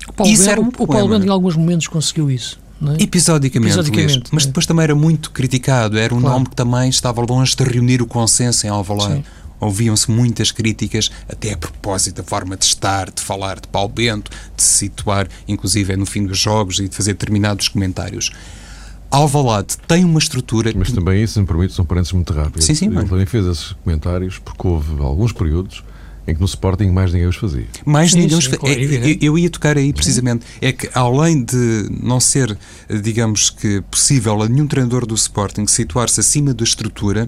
O 0.07 0.13
Paulo, 0.13 0.31
isso 0.31 0.49
era 0.49 0.59
um 0.59 0.67
o 0.67 0.87
Paulo 0.87 1.09
Bento 1.09 1.25
em 1.25 1.29
alguns 1.29 1.55
momentos 1.55 1.87
conseguiu 1.87 2.29
isso. 2.31 2.59
É? 2.81 3.03
Episodicamente, 3.03 3.73
Episodicamente 3.73 4.17
Luís, 4.19 4.29
mas 4.31 4.43
é. 4.43 4.47
depois 4.47 4.65
também 4.65 4.83
era 4.83 4.95
muito 4.95 5.31
criticado, 5.31 5.97
era 5.97 6.13
um 6.13 6.21
claro. 6.21 6.35
nome 6.35 6.49
que 6.49 6.55
também 6.55 6.89
estava 6.89 7.21
longe 7.21 7.55
de 7.55 7.63
reunir 7.63 8.01
o 8.01 8.07
consenso 8.07 8.65
em 8.65 8.69
Alvalade. 8.69 9.23
Ouviam-se 9.59 10.09
muitas 10.09 10.53
críticas, 10.53 11.11
até 11.27 11.51
a 11.51 11.57
propósito 11.57 12.17
da 12.17 12.23
forma 12.23 12.55
de 12.55 12.63
estar, 12.63 13.11
de 13.11 13.21
falar 13.21 13.59
de 13.59 13.67
Paulo 13.67 13.89
Bento, 13.89 14.31
de 14.55 14.63
se 14.63 14.85
situar, 14.85 15.27
inclusive, 15.47 15.97
no 15.97 16.05
fim 16.05 16.25
dos 16.25 16.37
jogos 16.37 16.79
e 16.79 16.87
de 16.87 16.95
fazer 16.95 17.11
determinados 17.11 17.67
comentários. 17.67 18.31
Alvalade 19.11 19.77
tem 19.87 20.05
uma 20.05 20.19
estrutura. 20.19 20.71
Mas 20.75 20.91
também, 20.91 21.25
se 21.25 21.39
me 21.39 21.45
permite, 21.45 21.73
são 21.73 21.83
parênteses 21.83 22.13
muito 22.13 22.31
rápidos. 22.31 22.65
Sim, 22.65 22.75
sim, 22.75 22.85
Ele 22.85 23.07
também 23.07 23.25
fez 23.25 23.45
esses 23.45 23.71
comentários 23.83 24.37
porque 24.37 24.67
houve 24.67 25.01
alguns 25.01 25.31
períodos 25.31 25.83
em 26.27 26.35
que 26.35 26.39
no 26.39 26.45
Sporting 26.45 26.89
mais 26.89 27.11
ninguém 27.11 27.27
os 27.27 27.35
fazia. 27.35 27.65
Mais 27.85 28.11
sim, 28.11 28.19
ninguém 28.19 28.37
os 28.37 28.45
fazia. 28.45 29.13
É, 29.13 29.17
eu 29.19 29.37
ia 29.37 29.49
tocar 29.49 29.77
aí 29.77 29.91
precisamente. 29.91 30.45
É 30.61 30.71
que 30.71 30.89
além 30.93 31.43
de 31.43 31.89
não 32.01 32.19
ser, 32.19 32.57
digamos 33.01 33.49
que, 33.49 33.81
possível 33.81 34.41
a 34.41 34.47
nenhum 34.47 34.67
treinador 34.67 35.05
do 35.05 35.15
Sporting 35.15 35.65
situar-se 35.65 36.19
acima 36.19 36.53
da 36.53 36.63
estrutura, 36.63 37.27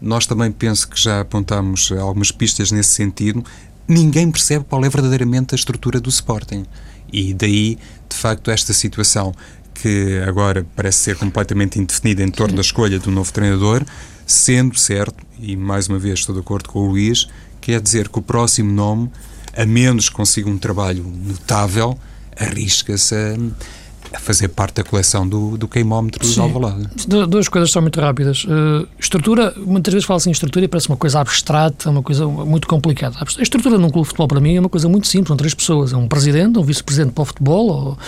nós 0.00 0.26
também 0.26 0.52
penso 0.52 0.88
que 0.88 1.00
já 1.00 1.20
apontamos 1.20 1.90
algumas 1.92 2.30
pistas 2.30 2.70
nesse 2.70 2.90
sentido. 2.90 3.44
Ninguém 3.88 4.30
percebe 4.30 4.64
qual 4.68 4.84
é 4.84 4.88
verdadeiramente 4.88 5.54
a 5.54 5.56
estrutura 5.56 6.00
do 6.00 6.08
Sporting. 6.08 6.64
E 7.12 7.32
daí, 7.32 7.78
de 8.08 8.16
facto, 8.16 8.50
esta 8.50 8.72
situação 8.72 9.34
que 9.80 10.20
agora 10.26 10.66
parece 10.74 10.98
ser 10.98 11.16
completamente 11.16 11.78
indefinida 11.78 12.22
em 12.22 12.30
torno 12.30 12.54
da 12.54 12.60
escolha 12.60 12.98
do 12.98 13.10
novo 13.10 13.32
treinador, 13.32 13.84
sendo 14.26 14.78
certo, 14.78 15.24
e 15.40 15.56
mais 15.56 15.88
uma 15.88 15.98
vez 15.98 16.18
estou 16.20 16.34
de 16.34 16.40
acordo 16.40 16.68
com 16.68 16.80
o 16.80 16.90
Luís, 16.90 17.28
quer 17.60 17.80
dizer 17.80 18.08
que 18.08 18.18
o 18.18 18.22
próximo 18.22 18.72
nome, 18.72 19.10
a 19.56 19.64
menos 19.64 20.08
que 20.08 20.14
consiga 20.14 20.50
um 20.50 20.58
trabalho 20.58 21.04
notável, 21.04 21.96
arrisca-se 22.36 23.14
a, 23.14 24.16
a, 24.16 24.18
fazer 24.18 24.48
parte 24.48 24.76
da 24.76 24.84
coleção 24.84 25.26
do, 25.26 25.56
do 25.56 25.68
queimómetro 25.68 26.24
Sim. 26.26 26.34
de 26.34 26.40
Alvalade. 26.40 26.88
Duas 27.28 27.48
coisas 27.48 27.70
são 27.70 27.80
muito 27.80 28.00
rápidas. 28.00 28.44
Uh, 28.44 28.86
estrutura, 28.98 29.54
muitas 29.56 29.94
vezes 29.94 30.06
fala-se 30.06 30.28
em 30.28 30.32
estrutura 30.32 30.64
e 30.64 30.68
parece 30.68 30.88
uma 30.88 30.96
coisa 30.96 31.20
abstrata, 31.20 31.90
uma 31.90 32.02
coisa 32.02 32.26
muito 32.26 32.66
complicada. 32.66 33.16
A 33.20 33.42
estrutura 33.42 33.78
num 33.78 33.90
clube 33.90 34.04
de 34.04 34.08
futebol, 34.08 34.28
para 34.28 34.40
mim, 34.40 34.56
é 34.56 34.60
uma 34.60 34.68
coisa 34.68 34.88
muito 34.88 35.06
simples, 35.06 35.28
são 35.28 35.36
três 35.36 35.54
pessoas. 35.54 35.92
É 35.92 35.96
um 35.96 36.08
presidente, 36.08 36.58
um 36.58 36.62
vice-presidente 36.62 37.12
para 37.12 37.22
o 37.22 37.24
futebol, 37.24 37.98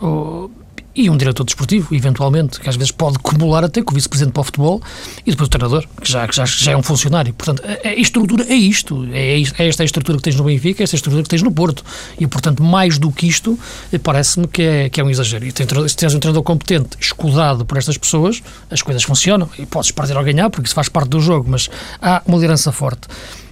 ou, 0.00 0.08
ou 0.08 0.50
e 0.98 1.08
um 1.08 1.16
diretor 1.16 1.44
desportivo, 1.44 1.94
eventualmente, 1.94 2.58
que 2.58 2.68
às 2.68 2.74
vezes 2.74 2.90
pode 2.90 3.18
acumular 3.18 3.62
até 3.62 3.80
com 3.80 3.92
o 3.92 3.94
vice-presidente 3.94 4.32
para 4.32 4.40
o 4.40 4.44
futebol 4.44 4.82
e 5.24 5.30
depois 5.30 5.46
o 5.46 5.50
treinador, 5.50 5.86
que 6.02 6.10
já, 6.10 6.26
que 6.26 6.34
já, 6.34 6.44
já 6.44 6.72
é 6.72 6.76
um 6.76 6.82
funcionário. 6.82 7.32
Portanto, 7.34 7.62
a, 7.64 7.88
a 7.88 7.94
estrutura 7.94 8.44
é 8.48 8.54
isto. 8.54 9.06
É, 9.12 9.40
é, 9.40 9.68
esta 9.68 9.84
a 9.84 9.86
estrutura 9.86 10.18
que 10.18 10.24
tens 10.24 10.34
no 10.34 10.42
Benfica, 10.42 10.82
é 10.82 10.84
esta 10.84 10.96
a 10.96 10.98
estrutura 10.98 11.22
que 11.22 11.28
tens 11.28 11.42
no 11.42 11.52
Porto. 11.52 11.84
E, 12.18 12.26
portanto, 12.26 12.64
mais 12.64 12.98
do 12.98 13.12
que 13.12 13.28
isto, 13.28 13.56
parece-me 14.02 14.48
que 14.48 14.60
é, 14.60 14.88
que 14.88 15.00
é 15.00 15.04
um 15.04 15.08
exagero. 15.08 15.46
E 15.46 15.52
se 15.88 15.96
tens 15.96 16.14
um 16.14 16.18
treinador 16.18 16.42
competente, 16.42 16.96
escudado 17.00 17.64
por 17.64 17.78
estas 17.78 17.96
pessoas, 17.96 18.42
as 18.68 18.82
coisas 18.82 19.04
funcionam. 19.04 19.48
E 19.56 19.66
podes 19.66 19.92
perder 19.92 20.16
ou 20.16 20.24
ganhar, 20.24 20.50
porque 20.50 20.66
isso 20.66 20.74
faz 20.74 20.88
parte 20.88 21.10
do 21.10 21.20
jogo, 21.20 21.48
mas 21.48 21.70
há 22.02 22.22
uma 22.26 22.38
liderança 22.38 22.72
forte. 22.72 23.06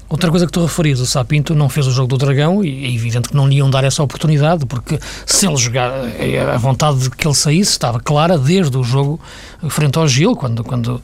Outra 0.09 0.31
coisa 0.31 0.47
que 0.47 0.53
tu 0.53 0.63
referias, 0.63 1.01
o 1.01 1.07
Sapinto 1.07 1.53
não 1.53 1.69
fez 1.69 1.87
o 1.87 1.91
jogo 1.91 2.07
do 2.07 2.17
Dragão 2.17 2.65
e 2.65 2.85
é 2.85 2.95
evidente 2.95 3.29
que 3.29 3.35
não 3.35 3.49
lhe 3.49 3.57
iam 3.57 3.69
dar 3.69 3.83
essa 3.83 4.03
oportunidade, 4.05 4.65
porque 4.65 5.01
se 5.25 5.47
ele 5.47 5.57
jogar, 5.57 5.91
é, 6.19 6.41
a 6.41 6.57
vontade 6.57 6.99
de 7.01 7.11
que 7.11 7.27
ele 7.27 7.35
saísse 7.35 7.73
estava 7.73 7.99
clara 7.99 8.39
desde 8.39 8.77
o 8.77 8.85
jogo 8.85 9.21
frente 9.69 9.99
ao 9.99 10.07
Gil, 10.07 10.37
quando, 10.37 10.63
quando, 10.63 11.03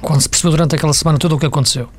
quando 0.00 0.22
se 0.22 0.28
percebeu 0.28 0.52
durante 0.52 0.74
aquela 0.74 0.94
semana 0.94 1.18
tudo 1.18 1.36
o 1.36 1.38
que 1.38 1.44
aconteceu. 1.44 1.90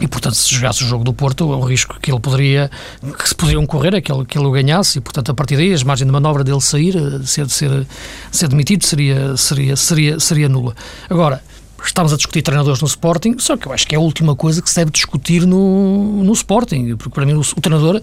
E, 0.00 0.08
portanto, 0.08 0.34
se 0.34 0.52
jogasse 0.52 0.82
o 0.82 0.86
jogo 0.88 1.04
do 1.04 1.12
Porto, 1.12 1.46
o 1.46 1.60
risco 1.60 2.00
que 2.00 2.10
ele 2.10 2.18
poderia, 2.18 2.68
que 3.16 3.28
se 3.28 3.34
poderiam 3.34 3.64
correr 3.64 3.94
é 3.94 4.00
que 4.00 4.10
ele, 4.10 4.24
que 4.24 4.36
ele 4.36 4.46
o 4.48 4.50
ganhasse, 4.50 4.98
e, 4.98 5.00
portanto, 5.00 5.30
a 5.30 5.34
partir 5.34 5.56
daí, 5.56 5.72
a 5.72 5.84
margem 5.84 6.04
de 6.04 6.12
manobra 6.12 6.42
dele 6.42 6.60
sair, 6.60 6.94
ser, 7.24 7.48
ser, 7.48 7.86
ser 8.32 8.48
demitido, 8.48 8.84
seria, 8.84 9.36
seria, 9.36 9.76
seria, 9.76 10.18
seria 10.18 10.48
nula. 10.48 10.74
Agora, 11.08 11.40
estamos 11.86 12.12
a 12.12 12.16
discutir 12.16 12.42
treinadores 12.42 12.80
no 12.80 12.86
Sporting, 12.86 13.36
só 13.38 13.56
que 13.56 13.66
eu 13.66 13.72
acho 13.72 13.86
que 13.86 13.94
é 13.94 13.98
a 13.98 14.00
última 14.00 14.34
coisa 14.34 14.62
que 14.62 14.68
se 14.68 14.76
deve 14.76 14.90
discutir 14.90 15.46
no, 15.46 16.22
no 16.22 16.32
Sporting, 16.32 16.96
porque 16.96 17.14
para 17.14 17.26
mim 17.26 17.34
o, 17.34 17.40
o 17.40 17.60
treinador 17.60 18.00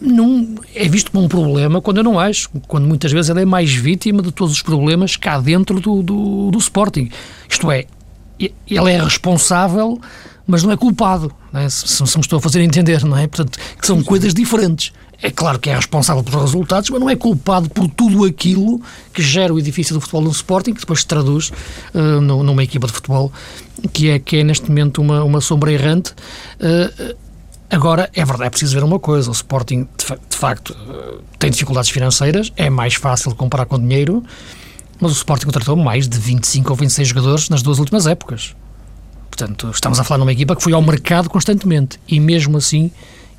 não 0.00 0.54
é 0.74 0.88
visto 0.88 1.10
como 1.10 1.24
um 1.24 1.28
problema 1.28 1.80
quando 1.80 1.98
eu 1.98 2.04
não 2.04 2.18
acho, 2.18 2.48
quando 2.66 2.86
muitas 2.86 3.12
vezes 3.12 3.28
ele 3.28 3.42
é 3.42 3.44
mais 3.44 3.72
vítima 3.72 4.22
de 4.22 4.32
todos 4.32 4.54
os 4.54 4.62
problemas 4.62 5.16
cá 5.16 5.38
dentro 5.38 5.80
do, 5.80 6.02
do, 6.02 6.50
do 6.50 6.58
Sporting. 6.58 7.10
Isto 7.48 7.70
é, 7.70 7.86
ele 8.38 8.90
é 8.90 9.02
responsável, 9.02 10.00
mas 10.46 10.62
não 10.62 10.72
é 10.72 10.76
culpado, 10.76 11.32
não 11.52 11.60
é? 11.60 11.68
Se, 11.68 11.86
se, 11.86 12.16
me 12.16 12.22
estou 12.22 12.38
a 12.38 12.42
fazer 12.42 12.62
entender, 12.62 13.04
não 13.04 13.16
é? 13.16 13.26
Portanto, 13.26 13.58
que 13.78 13.86
são 13.86 14.02
coisas 14.02 14.32
diferentes 14.32 14.92
é 15.22 15.30
claro 15.30 15.58
que 15.58 15.68
é 15.68 15.74
responsável 15.74 16.22
pelos 16.22 16.40
resultados, 16.40 16.88
mas 16.90 17.00
não 17.00 17.10
é 17.10 17.16
culpado 17.16 17.68
por 17.68 17.88
tudo 17.88 18.24
aquilo 18.24 18.80
que 19.12 19.22
gera 19.22 19.52
o 19.52 19.58
edifício 19.58 19.94
do 19.94 20.00
futebol 20.00 20.22
no 20.22 20.30
Sporting, 20.30 20.72
que 20.72 20.80
depois 20.80 21.00
se 21.00 21.06
traduz 21.06 21.52
uh, 21.94 22.20
numa 22.20 22.62
equipa 22.62 22.86
de 22.86 22.92
futebol 22.92 23.32
que 23.92 24.10
é, 24.10 24.18
que 24.18 24.38
é 24.38 24.44
neste 24.44 24.68
momento 24.68 25.02
uma, 25.02 25.22
uma 25.22 25.40
sombra 25.40 25.72
errante. 25.72 26.12
Uh, 26.58 27.14
agora, 27.68 28.08
é 28.14 28.24
verdade, 28.24 28.46
é 28.46 28.50
preciso 28.50 28.74
ver 28.74 28.82
uma 28.82 28.98
coisa: 28.98 29.28
o 29.28 29.32
Sporting, 29.32 29.86
de, 29.96 30.06
de 30.06 30.36
facto, 30.36 30.70
uh, 30.70 31.22
tem 31.38 31.50
dificuldades 31.50 31.90
financeiras, 31.90 32.50
é 32.56 32.70
mais 32.70 32.94
fácil 32.94 33.34
comparar 33.34 33.66
com 33.66 33.78
dinheiro, 33.78 34.24
mas 34.98 35.12
o 35.12 35.14
Sporting 35.14 35.46
contratou 35.46 35.76
mais 35.76 36.08
de 36.08 36.18
25 36.18 36.70
ou 36.70 36.76
26 36.76 37.08
jogadores 37.08 37.48
nas 37.50 37.62
duas 37.62 37.78
últimas 37.78 38.06
épocas. 38.06 38.54
Portanto, 39.30 39.70
estamos 39.72 39.98
a 40.00 40.04
falar 40.04 40.18
numa 40.18 40.32
equipa 40.32 40.56
que 40.56 40.62
foi 40.62 40.72
ao 40.72 40.82
mercado 40.82 41.30
constantemente 41.30 41.98
e, 42.06 42.18
mesmo 42.18 42.58
assim, 42.58 42.90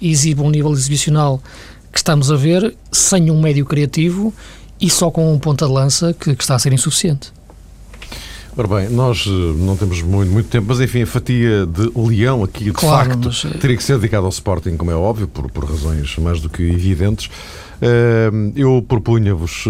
exibe 0.02 0.42
um 0.42 0.50
nível 0.50 0.72
exibicional 0.72 1.42
que 1.92 2.00
estamos 2.00 2.32
a 2.32 2.36
ver 2.36 2.76
sem 2.92 3.30
um 3.30 3.42
médio 3.42 3.66
criativo 3.66 4.34
e 4.80 4.90
só 4.90 5.12
com 5.12 5.34
um 5.34 5.38
ponta 5.38 5.68
de 5.68 5.72
lança 5.72 6.14
que, 6.14 6.36
que 6.36 6.44
está 6.44 6.56
a 6.56 6.60
ser 6.60 6.74
insuficiente. 6.74 7.32
Ora 8.58 8.68
bem, 8.68 8.90
nós 8.90 9.26
eh, 9.28 9.30
não 9.30 9.78
temos 9.78 10.02
muito, 10.02 10.30
muito 10.30 10.50
tempo, 10.50 10.68
mas 10.68 10.82
enfim, 10.82 11.04
a 11.04 11.08
fatia 11.08 11.66
de 11.66 11.90
leão 11.96 12.44
aqui, 12.44 12.66
de 12.66 12.74
claro, 12.74 13.12
facto, 13.12 13.26
mas... 13.26 13.46
Eh, 13.46 13.58
teria 13.58 13.78
que 13.78 13.84
ser 13.84 13.96
dedicada 13.96 14.26
ao 14.26 14.30
Sporting, 14.30 14.76
como 14.76 14.92
é 14.92 14.96
óbvio, 14.96 15.28
por, 15.28 15.50
por 15.50 15.64
razões 15.64 16.18
mais 16.18 16.42
do 16.42 16.50
que 16.50 16.62
evidentes. 16.62 17.30
Eh, 17.82 18.30
eu 18.56 18.84
propunha-vos, 18.86 19.66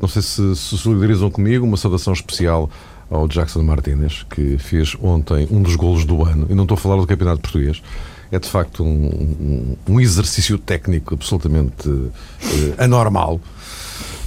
não 0.00 0.08
sei 0.08 0.20
se 0.20 0.54
se 0.54 0.76
solidarizam 0.76 1.30
comigo, 1.30 1.64
uma 1.64 1.78
saudação 1.78 2.12
especial 2.12 2.68
ao 3.10 3.26
Jackson 3.26 3.62
Martínez, 3.62 4.26
que 4.28 4.58
fez 4.58 4.94
ontem 5.00 5.48
um 5.50 5.62
dos 5.62 5.74
golos 5.74 6.04
do 6.04 6.22
ano, 6.22 6.46
e 6.50 6.54
não 6.54 6.64
estou 6.64 6.74
a 6.74 6.78
falar 6.78 6.96
do 6.96 7.06
Campeonato 7.06 7.40
Português, 7.40 7.80
é 8.36 8.38
de 8.38 8.48
facto 8.48 8.84
um, 8.84 9.76
um, 9.88 9.94
um 9.94 10.00
exercício 10.00 10.58
técnico 10.58 11.14
absolutamente 11.14 11.88
uh, 11.88 12.12
anormal. 12.78 13.40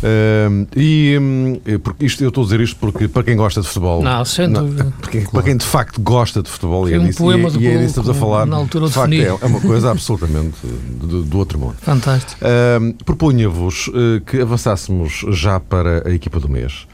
Uh, 0.01 0.65
e 0.75 1.17
um, 1.19 1.59
porque 1.83 2.05
isto, 2.05 2.23
eu 2.23 2.29
estou 2.29 2.43
a 2.43 2.45
dizer 2.45 2.61
isto 2.61 2.77
porque 2.77 3.07
para 3.07 3.21
quem 3.21 3.35
gosta 3.35 3.61
de 3.61 3.67
futebol, 3.67 4.01
não, 4.01 4.23
sem 4.23 4.47
não, 4.47 4.65
dúvida. 4.65 4.93
Para, 4.99 5.11
quem, 5.11 5.25
para 5.25 5.43
quem 5.43 5.57
de 5.57 5.65
facto 5.65 6.01
gosta 6.01 6.41
de 6.41 6.49
futebol, 6.49 6.89
e 6.89 6.93
é, 6.93 6.99
disso, 6.99 7.23
um 7.23 7.31
e, 7.31 7.35
é, 7.35 7.37
e 7.37 7.67
é 7.67 7.77
disso 7.77 7.85
estamos 7.85 8.09
a 8.09 8.13
falar, 8.13 8.45
na 8.45 8.55
altura 8.55 8.87
de 8.87 8.93
facto 8.93 9.13
é, 9.13 9.25
é, 9.25 9.33
uma 9.45 9.59
coisa 9.59 9.91
absolutamente 9.91 10.57
do, 10.63 11.23
do 11.23 11.37
outro 11.37 11.59
mundo. 11.59 11.75
Fantástico. 11.81 12.41
Uh, 12.43 12.93
Propunha-vos 13.03 13.87
uh, 13.89 14.21
que 14.25 14.39
avançássemos 14.41 15.25
já 15.31 15.59
para 15.59 16.07
a 16.07 16.11
equipa 16.11 16.39
do 16.39 16.49
mês. 16.49 16.87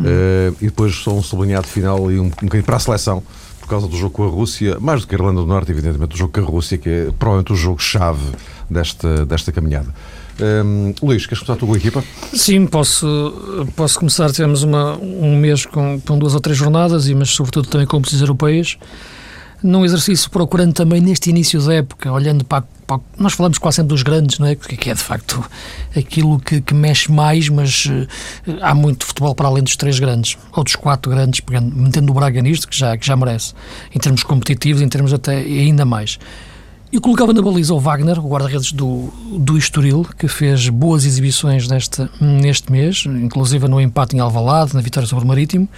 Hum. 0.00 0.54
e 0.60 0.66
depois 0.66 0.94
só 0.94 1.12
um 1.12 1.20
sublinhado 1.24 1.66
final 1.66 2.08
e 2.12 2.20
um, 2.20 2.26
um 2.26 2.28
bocadinho 2.28 2.62
para 2.62 2.76
a 2.76 2.78
seleção 2.78 3.20
por 3.68 3.72
causa 3.72 3.86
do 3.86 3.98
jogo 3.98 4.14
com 4.14 4.24
a 4.24 4.28
Rússia, 4.28 4.78
mais 4.80 5.02
do 5.02 5.06
que 5.06 5.14
a 5.14 5.18
Irlanda 5.18 5.42
do 5.42 5.46
Norte, 5.46 5.70
evidentemente, 5.70 6.14
o 6.14 6.18
jogo 6.18 6.32
com 6.32 6.40
a 6.40 6.44
Rússia, 6.44 6.78
que 6.78 6.88
é 6.88 7.08
provavelmente 7.18 7.52
o 7.52 7.54
jogo-chave 7.54 8.32
desta, 8.68 9.26
desta 9.26 9.52
caminhada. 9.52 9.94
Um, 10.40 10.94
Luís, 11.02 11.26
queres 11.26 11.40
começar 11.40 11.52
a 11.52 11.56
tua 11.56 11.76
equipa? 11.76 12.02
Sim, 12.32 12.66
posso, 12.66 13.66
posso 13.76 13.98
começar. 13.98 14.30
Tivemos 14.32 14.62
uma, 14.62 14.96
um 14.96 15.36
mês 15.36 15.66
com, 15.66 16.00
com 16.00 16.18
duas 16.18 16.32
ou 16.34 16.40
três 16.40 16.56
jornadas, 16.56 17.08
e, 17.08 17.14
mas 17.14 17.28
sobretudo 17.28 17.68
também 17.68 17.86
com 17.86 17.98
competições 17.98 18.22
europeias. 18.22 18.78
Num 19.62 19.84
exercício 19.84 20.30
procurando 20.30 20.72
também 20.72 21.00
neste 21.00 21.30
início 21.30 21.60
da 21.60 21.74
época, 21.74 22.12
olhando 22.12 22.44
para, 22.44 22.64
para 22.86 23.00
nós 23.18 23.32
falamos 23.32 23.58
quase 23.58 23.76
sempre 23.76 23.88
dos 23.88 24.02
grandes, 24.02 24.38
não 24.38 24.46
é? 24.46 24.54
Que 24.54 24.90
é 24.90 24.94
de 24.94 25.02
facto 25.02 25.44
aquilo 25.96 26.38
que, 26.38 26.60
que 26.60 26.74
mexe 26.74 27.10
mais, 27.10 27.48
mas 27.48 27.86
uh, 27.86 28.06
há 28.60 28.72
muito 28.74 29.04
futebol 29.04 29.34
para 29.34 29.48
além 29.48 29.64
dos 29.64 29.74
três 29.74 29.98
grandes, 29.98 30.38
ou 30.52 30.62
dos 30.62 30.76
quatro 30.76 31.10
grandes, 31.10 31.40
pegando, 31.40 31.74
metendo 31.74 32.12
o 32.12 32.14
Braga 32.14 32.40
nisto, 32.40 32.68
que 32.68 32.76
já, 32.76 32.96
que 32.96 33.04
já 33.04 33.16
merece, 33.16 33.52
em 33.92 33.98
termos 33.98 34.22
competitivos, 34.22 34.80
em 34.80 34.88
termos 34.88 35.12
até 35.12 35.36
ainda 35.36 35.84
mais. 35.84 36.18
Eu 36.90 37.02
colocava 37.02 37.34
na 37.34 37.42
baliza 37.42 37.74
o 37.74 37.78
Wagner, 37.78 38.18
o 38.18 38.26
guarda-redes 38.26 38.72
do, 38.72 39.12
do 39.38 39.58
Estoril, 39.58 40.06
que 40.18 40.26
fez 40.26 40.70
boas 40.70 41.04
exibições 41.04 41.68
neste, 41.68 42.08
neste 42.18 42.72
mês, 42.72 43.04
inclusive 43.06 43.68
no 43.68 43.78
empate 43.78 44.16
em 44.16 44.20
Alvalade, 44.20 44.74
na 44.74 44.80
vitória 44.80 45.06
sobre 45.06 45.24
o 45.24 45.28
Marítimo. 45.28 45.68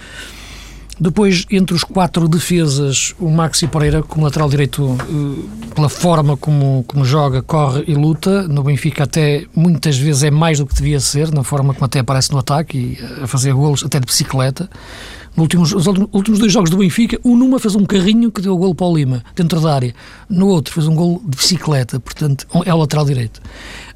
Depois, 1.01 1.47
entre 1.49 1.75
os 1.75 1.83
quatro 1.83 2.27
defesas, 2.27 3.15
o 3.19 3.27
Maxi 3.27 3.65
Pereira, 3.65 4.03
como 4.03 4.23
lateral 4.23 4.47
direito, 4.47 4.95
eh, 4.99 5.73
pela 5.73 5.89
forma 5.89 6.37
como, 6.37 6.85
como 6.87 7.03
joga, 7.03 7.41
corre 7.41 7.83
e 7.87 7.95
luta. 7.95 8.47
No 8.47 8.61
Benfica, 8.61 9.05
até 9.05 9.47
muitas 9.55 9.97
vezes 9.97 10.21
é 10.21 10.29
mais 10.29 10.59
do 10.59 10.67
que 10.67 10.75
devia 10.75 10.99
ser, 10.99 11.31
na 11.31 11.43
forma 11.43 11.73
como 11.73 11.85
até 11.85 11.97
aparece 11.97 12.31
no 12.31 12.37
ataque 12.37 12.77
e 12.77 12.99
eh, 13.01 13.23
a 13.23 13.27
fazer 13.27 13.51
golos 13.51 13.83
até 13.83 13.99
de 13.99 14.05
bicicleta. 14.05 14.69
Nos 15.35 15.45
últimos, 15.45 15.73
os 15.73 15.87
últimos 15.87 16.37
dois 16.37 16.53
jogos 16.53 16.69
do 16.69 16.77
Benfica, 16.77 17.19
o 17.23 17.35
numa 17.35 17.57
fez 17.57 17.73
um 17.73 17.83
carrinho 17.83 18.31
que 18.31 18.39
deu 18.39 18.53
o 18.53 18.57
golo 18.57 18.75
para 18.75 18.85
o 18.85 18.95
Lima, 18.95 19.23
dentro 19.35 19.59
da 19.59 19.73
área. 19.73 19.95
No 20.29 20.49
outro 20.49 20.71
fez 20.71 20.85
um 20.85 20.93
golo 20.93 21.19
de 21.25 21.35
bicicleta, 21.35 21.99
portanto 21.99 22.45
é 22.63 22.71
o 22.71 22.77
lateral 22.77 23.05
direito. 23.05 23.41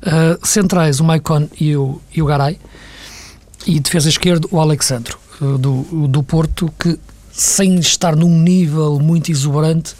Uh, 0.01 0.43
centrais, 0.43 0.99
o 0.99 1.03
Maicon 1.03 1.47
e 1.61 1.75
o, 1.75 2.01
e 2.15 2.19
o 2.19 2.25
Garay. 2.25 2.57
E 3.67 3.79
defesa 3.79 4.09
esquerda, 4.09 4.47
o 4.49 4.59
Alexandro, 4.59 5.17
do, 5.39 6.07
do 6.07 6.23
Porto, 6.23 6.71
que 6.79 6.99
sem 7.31 7.75
estar 7.79 8.15
num 8.15 8.29
nível 8.29 8.99
muito 8.99 9.31
exuberante, 9.31 9.95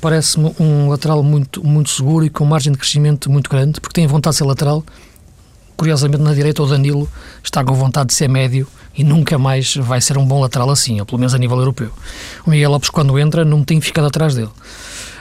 parece-me 0.00 0.54
um 0.58 0.88
lateral 0.88 1.22
muito, 1.22 1.64
muito 1.64 1.90
seguro 1.90 2.24
e 2.24 2.30
com 2.30 2.44
margem 2.44 2.72
de 2.72 2.78
crescimento 2.78 3.30
muito 3.30 3.48
grande, 3.48 3.80
porque 3.80 3.94
tem 3.94 4.06
vontade 4.06 4.34
de 4.34 4.38
ser 4.38 4.44
lateral. 4.44 4.84
Curiosamente, 5.76 6.22
na 6.22 6.32
direita, 6.32 6.62
o 6.62 6.66
Danilo 6.66 7.08
está 7.42 7.64
com 7.64 7.74
vontade 7.74 8.08
de 8.08 8.14
ser 8.14 8.28
médio 8.28 8.66
e 8.96 9.02
nunca 9.02 9.36
mais 9.38 9.74
vai 9.74 10.00
ser 10.00 10.16
um 10.16 10.24
bom 10.24 10.40
lateral 10.40 10.70
assim, 10.70 11.00
ou 11.00 11.06
pelo 11.06 11.18
menos 11.18 11.34
a 11.34 11.38
nível 11.38 11.58
europeu. 11.58 11.90
O 12.46 12.50
Miguel 12.50 12.70
Lopes, 12.70 12.90
quando 12.90 13.18
entra, 13.18 13.44
não 13.44 13.64
tem 13.64 13.80
ficado 13.80 14.06
atrás 14.06 14.34
dele. 14.34 14.50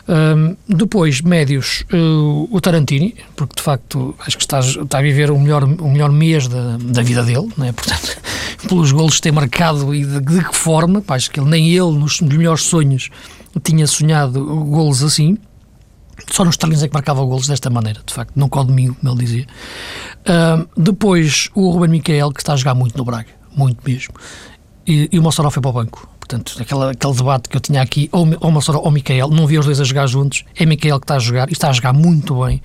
Um, 0.08 0.58
depois, 0.68 1.22
médios, 1.22 1.86
uh, 1.94 2.48
o 2.52 2.60
Tarantini, 2.60 3.16
porque 3.36 3.56
de 3.56 3.62
facto 3.62 4.14
acho 4.20 4.38
que 4.38 4.44
está, 4.44 4.60
está 4.60 4.98
a 4.98 5.02
viver 5.02 5.32
o 5.32 5.40
melhor, 5.40 5.64
o 5.64 5.90
melhor 5.90 6.12
mês 6.12 6.48
da, 6.48 6.78
da 6.78 7.02
vida 7.02 7.24
dele, 7.24 7.50
não 7.58 7.66
é? 7.66 7.72
portanto, 7.72 8.18
pelos 8.68 8.92
golos 8.92 9.16
que 9.16 9.22
tem 9.22 9.32
marcado 9.32 9.96
e 9.96 10.06
de, 10.06 10.20
de 10.20 10.44
que 10.44 10.56
forma, 10.56 11.02
pá, 11.02 11.16
acho 11.16 11.32
que 11.32 11.40
ele, 11.40 11.50
nem 11.50 11.70
ele, 11.70 11.92
nos 11.92 12.20
melhores 12.20 12.64
sonhos, 12.64 13.10
tinha 13.64 13.88
sonhado 13.88 14.44
golos 14.66 15.04
assim. 15.04 15.38
Só 16.32 16.46
nos 16.46 16.58
treinos 16.58 16.82
é 16.84 16.88
que 16.88 16.94
marcava 16.94 17.24
golos 17.24 17.48
desta 17.48 17.70
maneira, 17.70 18.02
de 18.06 18.14
facto, 18.14 18.34
não 18.36 18.48
com 18.48 18.64
domingo, 18.64 18.96
como 18.96 19.14
ele 19.14 19.26
dizia. 19.26 19.48
Depois, 20.78 21.50
o 21.54 21.70
Ruben 21.70 21.90
Miquel, 21.90 22.32
que 22.32 22.40
está 22.40 22.54
a 22.54 22.56
jogar 22.56 22.76
muito 22.76 22.98
no 22.98 23.04
Braga 23.04 23.44
muito 23.56 23.80
mesmo. 23.86 24.14
E, 24.86 25.10
e 25.12 25.20
o 25.20 25.24
Mossoró 25.24 25.50
foi 25.50 25.62
para 25.62 25.70
o 25.70 25.74
banco. 25.74 26.10
Portanto, 26.24 26.56
aquele, 26.58 26.84
aquele 26.92 27.14
debate 27.14 27.50
que 27.50 27.58
eu 27.58 27.60
tinha 27.60 27.82
aqui, 27.82 28.08
ou, 28.10 28.26
ou 28.40 28.50
Mossoró 28.50 28.80
ou 28.80 28.90
Micael, 28.90 29.28
não 29.28 29.46
vi 29.46 29.60
os 29.60 29.66
dois 29.66 29.82
a 29.82 29.84
jogar 29.84 30.08
juntos, 30.08 30.46
é 30.56 30.66
Micael 30.66 30.98
que 30.98 31.04
está 31.04 31.16
a 31.16 31.20
jogar, 31.20 31.50
e 31.50 31.52
está 31.52 31.70
a 31.70 31.74
jogar 31.74 31.92
muito 31.92 32.46
bem, 32.46 32.62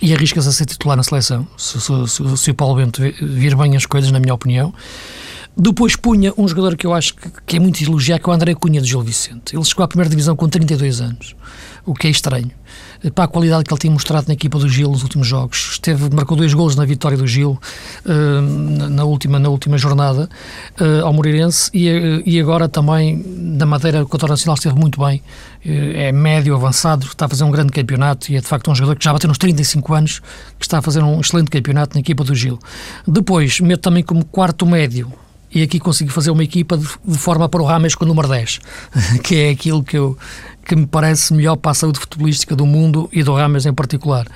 e 0.00 0.14
arrisca-se 0.14 0.48
a 0.48 0.52
ser 0.52 0.64
titular 0.64 0.96
na 0.96 1.02
seleção, 1.02 1.46
se, 1.58 1.78
se, 1.78 2.08
se, 2.08 2.36
se 2.36 2.50
o 2.50 2.54
Paulo 2.54 2.76
Bento 2.76 3.02
vir 3.20 3.54
bem 3.56 3.76
as 3.76 3.84
coisas, 3.84 4.10
na 4.10 4.18
minha 4.18 4.32
opinião. 4.32 4.72
Depois 5.54 5.96
punha 5.96 6.32
um 6.38 6.48
jogador 6.48 6.76
que 6.76 6.86
eu 6.86 6.94
acho 6.94 7.14
que, 7.14 7.28
que 7.46 7.56
é 7.56 7.60
muito 7.60 7.82
elogiado, 7.82 8.22
que 8.22 8.30
é 8.30 8.32
o 8.32 8.34
André 8.34 8.54
Cunha 8.54 8.80
de 8.80 8.88
Gil 8.88 9.02
Vicente. 9.02 9.54
Ele 9.54 9.64
chegou 9.64 9.84
à 9.84 9.88
primeira 9.88 10.08
divisão 10.08 10.34
com 10.34 10.48
32 10.48 11.02
anos, 11.02 11.36
o 11.84 11.92
que 11.92 12.06
é 12.06 12.10
estranho 12.10 12.52
para 13.14 13.24
a 13.24 13.28
qualidade 13.28 13.64
que 13.64 13.72
ele 13.72 13.80
tem 13.80 13.90
mostrado 13.90 14.26
na 14.28 14.34
equipa 14.34 14.58
do 14.58 14.68
Gil 14.68 14.90
nos 14.90 15.02
últimos 15.02 15.26
jogos. 15.26 15.70
Esteve, 15.72 16.14
marcou 16.14 16.36
dois 16.36 16.52
golos 16.52 16.74
na 16.76 16.84
vitória 16.84 17.16
do 17.16 17.26
Gil 17.26 17.58
uh, 18.04 18.88
na, 18.90 19.04
última, 19.04 19.38
na 19.38 19.48
última 19.48 19.78
jornada 19.78 20.28
uh, 20.80 21.04
ao 21.04 21.12
Moreirense 21.12 21.70
e, 21.72 22.22
e 22.26 22.40
agora 22.40 22.68
também 22.68 23.24
na 23.26 23.66
Madeira 23.66 24.04
o 24.04 24.28
Nacional 24.28 24.54
esteve 24.54 24.76
muito 24.76 25.00
bem. 25.00 25.22
É 25.64 26.12
médio, 26.12 26.54
avançado, 26.54 27.06
está 27.06 27.26
a 27.26 27.28
fazer 27.28 27.44
um 27.44 27.50
grande 27.50 27.72
campeonato 27.72 28.30
e 28.30 28.36
é 28.36 28.40
de 28.40 28.46
facto 28.46 28.70
um 28.70 28.74
jogador 28.74 28.96
que 28.96 29.04
já 29.04 29.12
bateu 29.12 29.28
nos 29.28 29.38
35 29.38 29.92
anos, 29.92 30.20
que 30.58 30.64
está 30.64 30.78
a 30.78 30.82
fazer 30.82 31.02
um 31.02 31.20
excelente 31.20 31.50
campeonato 31.50 31.94
na 31.94 32.00
equipa 32.00 32.22
do 32.22 32.34
Gil. 32.34 32.58
Depois, 33.06 33.60
meto 33.60 33.80
também 33.80 34.02
como 34.02 34.24
quarto 34.24 34.64
médio 34.64 35.12
e 35.52 35.62
aqui 35.62 35.78
consigo 35.80 36.10
fazer 36.10 36.30
uma 36.30 36.44
equipa 36.44 36.76
de, 36.76 36.86
de, 37.04 37.18
forma 37.18 37.48
para 37.48 37.62
o 37.62 37.64
Rames 37.64 37.94
com 37.94 38.04
o 38.04 38.08
número 38.08 38.28
10, 38.28 38.60
que 39.24 39.36
é 39.36 39.50
aquilo 39.50 39.82
que, 39.82 39.96
eu, 39.96 40.16
que 40.68 40.76
me 40.76 40.86
parece 40.86 41.32
melhor 41.32 41.56
para 41.56 41.70
a 41.70 41.74
saúde 41.74 41.98
futebolística 41.98 42.54
do 42.54 42.66
mundo 42.66 43.08
e 43.10 43.22
do 43.22 43.34
Rames 43.34 43.64
em 43.64 43.72
particular. 43.72 44.26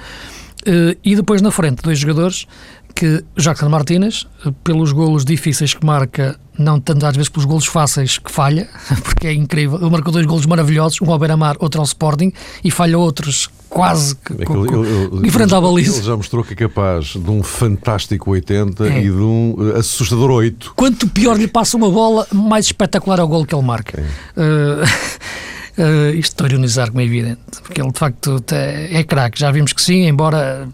Uh, 0.63 0.97
e 1.05 1.15
depois 1.15 1.43
na 1.43 1.51
frente, 1.51 1.83
dois 1.83 1.99
jogadores 1.99 2.47
que 2.95 3.25
Jackson 3.37 3.69
Martínez, 3.69 4.27
pelos 4.63 4.93
golos 4.93 5.25
difíceis 5.25 5.75
que 5.75 5.85
marca, 5.85 6.39
não 6.59 6.79
tanto 6.79 7.05
às 7.07 7.17
vezes 7.17 7.29
pelos 7.29 7.45
golos 7.45 7.67
fáceis 7.67 8.19
que 8.19 8.31
falha, 8.31 8.69
porque 9.03 9.27
é 9.27 9.33
incrível. 9.33 9.79
Ele 9.79 9.91
marcou 9.91 10.13
dois 10.13 10.25
golos 10.25 10.47
maravilhosos, 10.47 11.01
um 11.01 11.11
ao 11.11 11.19
Beira-Mar, 11.19 11.57
outro 11.59 11.81
ao 11.81 11.85
Sporting, 11.85 12.33
e 12.63 12.71
falha 12.71 12.99
outros 12.99 13.49
quase 13.69 14.15
que, 14.17 14.35
é 14.35 14.45
que 14.45 14.53
ele, 14.53 14.69
ele, 15.15 15.29
enfrenta 15.29 15.57
a 15.57 15.61
baliza. 15.61 15.97
Ele 15.97 16.07
já 16.07 16.17
mostrou 16.17 16.45
que 16.45 16.53
é 16.53 16.57
capaz 16.57 17.07
de 17.07 17.31
um 17.31 17.43
fantástico 17.43 18.31
80 18.31 18.87
é. 18.87 18.99
e 18.99 19.03
de 19.05 19.11
um 19.11 19.55
uh, 19.59 19.77
assustador 19.79 20.31
8. 20.31 20.75
Quanto 20.77 21.09
pior 21.09 21.37
lhe 21.37 21.49
passa 21.49 21.77
uma 21.77 21.91
bola, 21.91 22.27
mais 22.33 22.67
espetacular 22.67 23.19
é 23.19 23.23
o 23.23 23.29
gol 23.29 23.47
que 23.47 23.55
ele 23.55 23.65
marca. 23.65 24.01
É. 24.01 24.41
Uh, 24.41 25.53
uh, 25.79 26.15
isto 26.15 26.33
estou 26.33 26.47
a 26.47 26.51
ironizar, 26.51 26.89
como 26.89 27.01
é 27.01 27.05
evidente, 27.05 27.41
porque 27.63 27.81
ele 27.81 27.91
de 27.91 27.99
facto 27.99 28.45
é, 28.51 29.03
craque. 29.05 29.41
Já 29.41 29.51
vimos 29.51 29.73
que 29.73 29.83
sim, 29.83 30.07
embora 30.07 30.69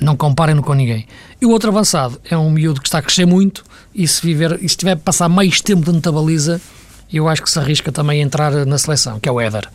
não 0.00 0.16
comparem-no 0.16 0.62
com 0.62 0.74
ninguém. 0.74 1.06
E 1.40 1.46
o 1.46 1.50
outro 1.50 1.70
avançado 1.70 2.20
é 2.24 2.36
um 2.36 2.50
miúdo 2.50 2.80
que 2.80 2.88
está 2.88 2.98
a 2.98 3.02
crescer 3.02 3.26
muito 3.26 3.64
e 3.94 4.06
se, 4.06 4.22
viver, 4.22 4.58
e 4.62 4.68
se 4.68 4.76
tiver 4.76 4.92
a 4.92 4.96
passar 4.96 5.28
mais 5.28 5.60
tempo 5.60 5.84
dentro 5.84 6.00
da 6.00 6.12
baliza, 6.12 6.60
eu 7.12 7.28
acho 7.28 7.42
que 7.42 7.50
se 7.50 7.58
arrisca 7.58 7.90
também 7.90 8.20
a 8.20 8.24
entrar 8.24 8.52
na 8.64 8.78
seleção, 8.78 9.18
que 9.18 9.28
é 9.28 9.32
o 9.32 9.40
Éder. 9.40 9.68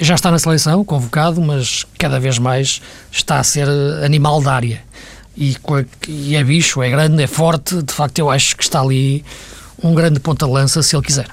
Já 0.00 0.14
está 0.14 0.30
na 0.30 0.38
seleção, 0.38 0.84
convocado, 0.84 1.40
mas 1.40 1.84
cada 1.98 2.20
vez 2.20 2.38
mais 2.38 2.80
está 3.10 3.38
a 3.38 3.44
ser 3.44 3.68
animal 4.04 4.40
da 4.40 4.54
área. 4.54 4.82
E, 5.36 5.56
e 6.08 6.36
é 6.36 6.44
bicho, 6.44 6.82
é 6.82 6.88
grande, 6.88 7.22
é 7.22 7.26
forte, 7.26 7.82
de 7.82 7.92
facto 7.92 8.18
eu 8.18 8.30
acho 8.30 8.56
que 8.56 8.62
está 8.62 8.80
ali 8.80 9.24
um 9.82 9.94
grande 9.94 10.20
ponta-lança 10.20 10.82
se 10.82 10.96
ele 10.96 11.04
quiser. 11.04 11.28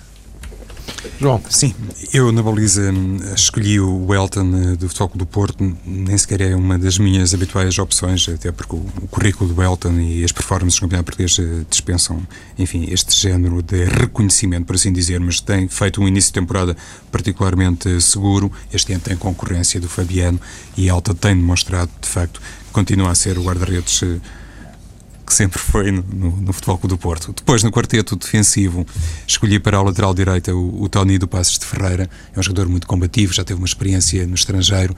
João. 1.19 1.41
Sim, 1.49 1.73
eu 2.13 2.31
na 2.31 2.41
baliza 2.41 2.91
hum, 2.91 3.17
escolhi 3.35 3.79
o 3.79 4.13
Elton 4.13 4.51
eh, 4.55 4.75
do 4.75 4.87
Futebol 4.87 5.11
do 5.15 5.25
Porto, 5.25 5.77
nem 5.85 6.17
sequer 6.17 6.41
é 6.41 6.55
uma 6.55 6.77
das 6.77 6.97
minhas 6.97 7.33
habituais 7.33 7.77
opções, 7.77 8.27
até 8.29 8.51
porque 8.51 8.75
o, 8.75 8.83
currículo 9.09 9.53
do 9.53 9.61
Elton 9.61 9.99
e 9.99 10.23
as 10.23 10.31
performances 10.31 10.79
do 10.79 10.81
campeonato 10.81 11.05
português 11.05 11.37
eh, 11.39 11.65
dispensam, 11.69 12.21
enfim, 12.57 12.87
este 12.89 13.15
género 13.15 13.61
de 13.61 13.85
reconhecimento, 13.85 14.65
por 14.65 14.75
assim 14.75 14.91
dizer, 14.91 15.19
mas 15.19 15.39
tem 15.39 15.67
feito 15.67 16.01
um 16.01 16.07
início 16.07 16.29
de 16.29 16.39
temporada 16.39 16.75
particularmente 17.11 18.01
seguro. 18.01 18.51
Este 18.71 18.93
ano 18.93 19.01
tem 19.01 19.15
concorrência 19.15 19.79
do 19.79 19.89
Fabiano 19.89 20.39
e 20.77 20.87
Elton 20.87 21.13
tem 21.13 21.35
demonstrado, 21.35 21.91
de 22.01 22.07
facto, 22.07 22.41
continua 22.71 23.11
a 23.11 23.15
ser 23.15 23.37
o 23.37 23.43
guarda-redes 23.43 24.01
eh, 24.03 24.19
que 25.25 25.33
sempre 25.33 25.59
foi 25.59 25.91
no, 25.91 26.03
no, 26.03 26.53
Futebol 26.53 26.77
Clube 26.77 26.95
do 26.95 26.97
Porto. 26.97 27.33
Depois, 27.33 27.63
no 27.63 27.71
quarteto 27.71 28.15
defensivo, 28.15 28.85
escolhi 29.27 29.59
para 29.59 29.77
a 29.77 29.81
lateral 29.81 30.13
direita 30.13 30.53
o, 30.53 30.83
o 30.83 30.89
Tony 30.89 31.17
do 31.17 31.27
Passos 31.27 31.57
de 31.57 31.65
Ferreira. 31.65 32.09
É 32.35 32.39
um 32.39 32.43
jogador 32.43 32.67
muito 32.69 32.87
combativo, 32.87 33.33
já 33.33 33.43
teve 33.43 33.59
uma 33.59 33.67
experiência 33.67 34.25
no 34.27 34.35
estrangeiro. 34.35 34.95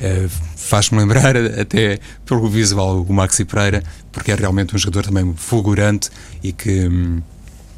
Uh, 0.00 0.28
Faz-me 0.56 0.98
lembrar, 0.98 1.36
até 1.58 1.98
pelo 2.24 2.48
visual, 2.48 3.02
o 3.02 3.12
Maxi 3.12 3.44
Pereira, 3.44 3.82
porque 4.10 4.32
é 4.32 4.34
realmente 4.34 4.74
um 4.74 4.78
jogador 4.78 5.04
também 5.04 5.34
fulgurante 5.36 6.10
e 6.42 6.52
que. 6.52 6.88
Hum, 6.88 7.22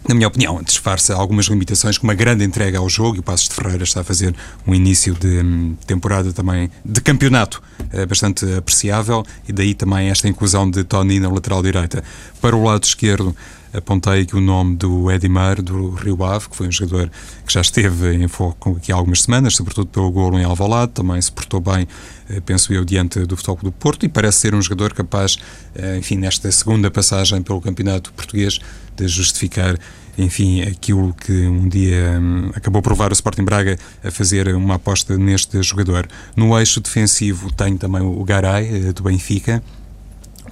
na 0.06 0.14
minha 0.14 0.28
opinião, 0.28 0.62
disfarça 0.62 1.14
algumas 1.14 1.46
limitações 1.46 1.96
com 1.96 2.06
uma 2.06 2.14
grande 2.14 2.44
entrega 2.44 2.78
ao 2.78 2.88
jogo 2.88 3.16
e 3.16 3.20
o 3.20 3.22
Passos 3.22 3.48
de 3.48 3.54
Ferreira 3.54 3.84
está 3.84 4.02
a 4.02 4.04
fazer 4.04 4.34
um 4.66 4.74
início 4.74 5.14
de 5.14 5.40
hum, 5.40 5.76
temporada 5.86 6.32
também 6.32 6.70
de 6.84 7.00
campeonato 7.00 7.62
eh, 7.90 8.04
bastante 8.04 8.44
apreciável 8.54 9.24
e 9.48 9.52
daí 9.52 9.72
também 9.72 10.10
esta 10.10 10.28
inclusão 10.28 10.70
de 10.70 10.84
Tony 10.84 11.18
na 11.20 11.30
lateral 11.30 11.62
direita. 11.62 12.04
Para 12.40 12.54
o 12.54 12.62
lado 12.62 12.84
esquerdo, 12.84 13.34
apontei 13.74 14.22
aqui 14.22 14.36
o 14.36 14.40
nome 14.40 14.76
do 14.76 15.10
Edimar, 15.10 15.60
do 15.60 15.90
Rio 15.90 16.22
Ave, 16.24 16.48
que 16.48 16.56
foi 16.56 16.68
um 16.68 16.72
jogador 16.72 17.10
que 17.44 17.52
já 17.52 17.60
esteve 17.60 18.14
em 18.14 18.28
foco 18.28 18.76
aqui 18.76 18.92
há 18.92 18.94
algumas 18.94 19.22
semanas, 19.22 19.56
sobretudo 19.56 19.88
pelo 19.88 20.10
golo 20.10 20.38
em 20.38 20.44
Alvalade, 20.44 20.92
também 20.92 21.20
se 21.20 21.32
portou 21.32 21.60
bem, 21.60 21.86
eh, 22.30 22.40
penso 22.40 22.72
eu, 22.72 22.84
diante 22.84 23.20
do 23.26 23.36
Futebol 23.36 23.58
do 23.64 23.72
Porto, 23.72 24.06
e 24.06 24.08
parece 24.08 24.38
ser 24.38 24.54
um 24.54 24.62
jogador 24.62 24.92
capaz, 24.94 25.36
eh, 25.74 25.98
enfim, 25.98 26.16
nesta 26.16 26.50
segunda 26.52 26.90
passagem 26.90 27.42
pelo 27.42 27.60
Campeonato 27.60 28.12
Português, 28.12 28.60
de 28.96 29.08
justificar 29.08 29.76
enfim, 30.16 30.62
aquilo 30.62 31.12
que 31.12 31.32
um 31.32 31.68
dia 31.68 32.20
hum, 32.20 32.50
acabou 32.54 32.80
por 32.80 32.90
provar 32.90 33.10
o 33.10 33.12
Sporting 33.12 33.42
Braga 33.42 33.76
a 34.02 34.10
fazer 34.12 34.54
uma 34.54 34.76
aposta 34.76 35.16
neste 35.18 35.60
jogador. 35.62 36.06
No 36.36 36.56
eixo 36.56 36.80
defensivo 36.80 37.52
tem 37.52 37.76
também 37.76 38.02
o 38.02 38.22
Garay, 38.22 38.88
eh, 38.88 38.92
do 38.92 39.02
Benfica, 39.02 39.62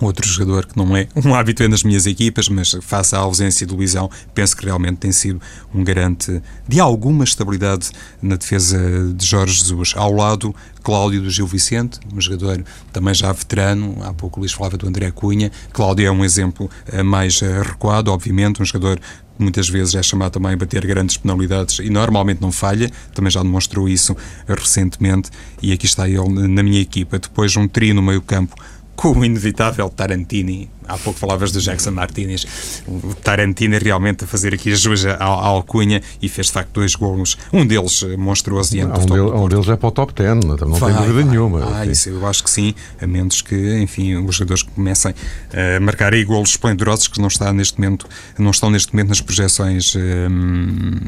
outro 0.05 0.27
jogador 0.27 0.67
que 0.67 0.77
não 0.77 0.97
é 0.97 1.09
um 1.17 1.35
hábito 1.35 1.67
nas 1.69 1.83
minhas 1.83 2.07
equipas, 2.07 2.49
mas 2.49 2.77
face 2.81 3.15
à 3.15 3.19
ausência 3.19 3.67
de 3.67 3.75
Luizão, 3.75 4.11
penso 4.35 4.57
que 4.57 4.65
realmente 4.65 4.99
tem 4.99 5.13
sido 5.13 5.41
um 5.75 5.83
garante 5.85 6.43
de 6.67 6.81
alguma 6.81 7.25
estabilidade 7.25 7.91
na 8.21 8.37
defesa 8.37 9.13
de 9.15 9.25
Jorge 9.25 9.55
Jesus. 9.55 9.95
Ao 9.97 10.13
lado, 10.13 10.55
Cláudio 10.83 11.23
do 11.23 11.31
Gil 11.31 11.47
Vicente, 11.47 12.01
um 12.13 12.21
jogador 12.21 12.65
também 12.93 13.15
já 13.15 13.31
veterano, 13.33 13.97
há 14.03 14.13
pouco 14.13 14.39
o 14.39 14.41
Luís 14.41 14.53
falava 14.53 14.77
do 14.77 14.87
André 14.87 15.11
Cunha. 15.11 15.51
Cláudio 15.73 16.07
é 16.07 16.11
um 16.11 16.25
exemplo 16.25 16.71
eh, 16.87 17.03
mais 17.03 17.41
eh, 17.43 17.63
recuado, 17.63 18.11
obviamente, 18.11 18.61
um 18.61 18.65
jogador 18.65 19.01
muitas 19.39 19.69
vezes 19.69 19.95
é 19.95 20.03
chamado 20.03 20.33
também 20.33 20.53
a 20.53 20.57
bater 20.57 20.87
grandes 20.87 21.17
penalidades 21.17 21.79
e 21.79 21.91
normalmente 21.91 22.41
não 22.41 22.53
falha, 22.53 22.91
também 23.15 23.31
já 23.31 23.43
demonstrou 23.43 23.89
isso 23.89 24.17
recentemente 24.47 25.31
e 25.61 25.73
aqui 25.73 25.87
está 25.87 26.09
ele 26.09 26.29
na 26.29 26.63
minha 26.63 26.81
equipa. 26.81 27.19
Depois 27.19 27.57
um 27.57 27.67
trio 27.67 27.95
no 27.95 28.03
meio 28.03 28.23
campo 28.23 28.55
com 28.97 29.13
o 29.13 29.25
inevitável 29.25 29.89
Tarantini. 29.91 30.71
Há 30.89 30.99
pouco 30.99 31.19
falavas 31.19 31.53
do 31.53 31.61
Jackson 31.61 31.93
Martinez. 31.93 32.83
O 32.87 33.15
Tarantini 33.15 33.79
realmente 33.79 34.25
a 34.25 34.27
fazer 34.27 34.55
aqui 34.55 34.73
a 34.73 34.75
juja 34.75 35.15
à, 35.15 35.25
alcunha 35.25 36.03
e 36.21 36.29
fez 36.29 36.49
de 36.49 36.53
facto 36.53 36.73
dois 36.73 36.95
golos. 36.95 37.37
Um 37.53 37.67
deles 37.67 38.03
eh, 38.03 38.17
monstruoso 38.17 38.71
diante 38.71 39.01
um, 39.01 39.07
del, 39.07 39.35
um 39.35 39.49
deles 39.49 39.69
é 39.69 39.77
para 39.77 39.89
o 39.89 39.91
top 39.91 40.13
10, 40.13 40.45
não, 40.45 40.57
não 40.57 40.75
vai, 40.75 40.93
tem 40.93 41.03
dúvida 41.03 41.23
vai. 41.23 41.31
nenhuma. 41.31 41.79
Ah, 41.79 41.87
isso 41.87 42.09
eu 42.09 42.27
acho 42.27 42.43
que 42.45 42.51
sim, 42.51 42.75
a 43.01 43.07
menos 43.07 43.43
que, 43.43 43.81
enfim, 43.81 44.17
os 44.17 44.37
jogadores 44.37 44.63
comecem 44.63 45.15
a 45.53 45.81
marcar 45.81 46.13
aí 46.13 46.25
golos 46.25 46.51
esplendorosos 46.51 47.09
que 47.09 47.21
não, 47.21 47.29
está 47.29 47.53
neste 47.53 47.81
momento, 47.81 48.07
não 48.39 48.51
estão 48.51 48.71
neste 48.71 48.93
momento 48.93 49.09
nas 49.09 49.21
projeções 49.21 49.95
hum, 49.97 50.99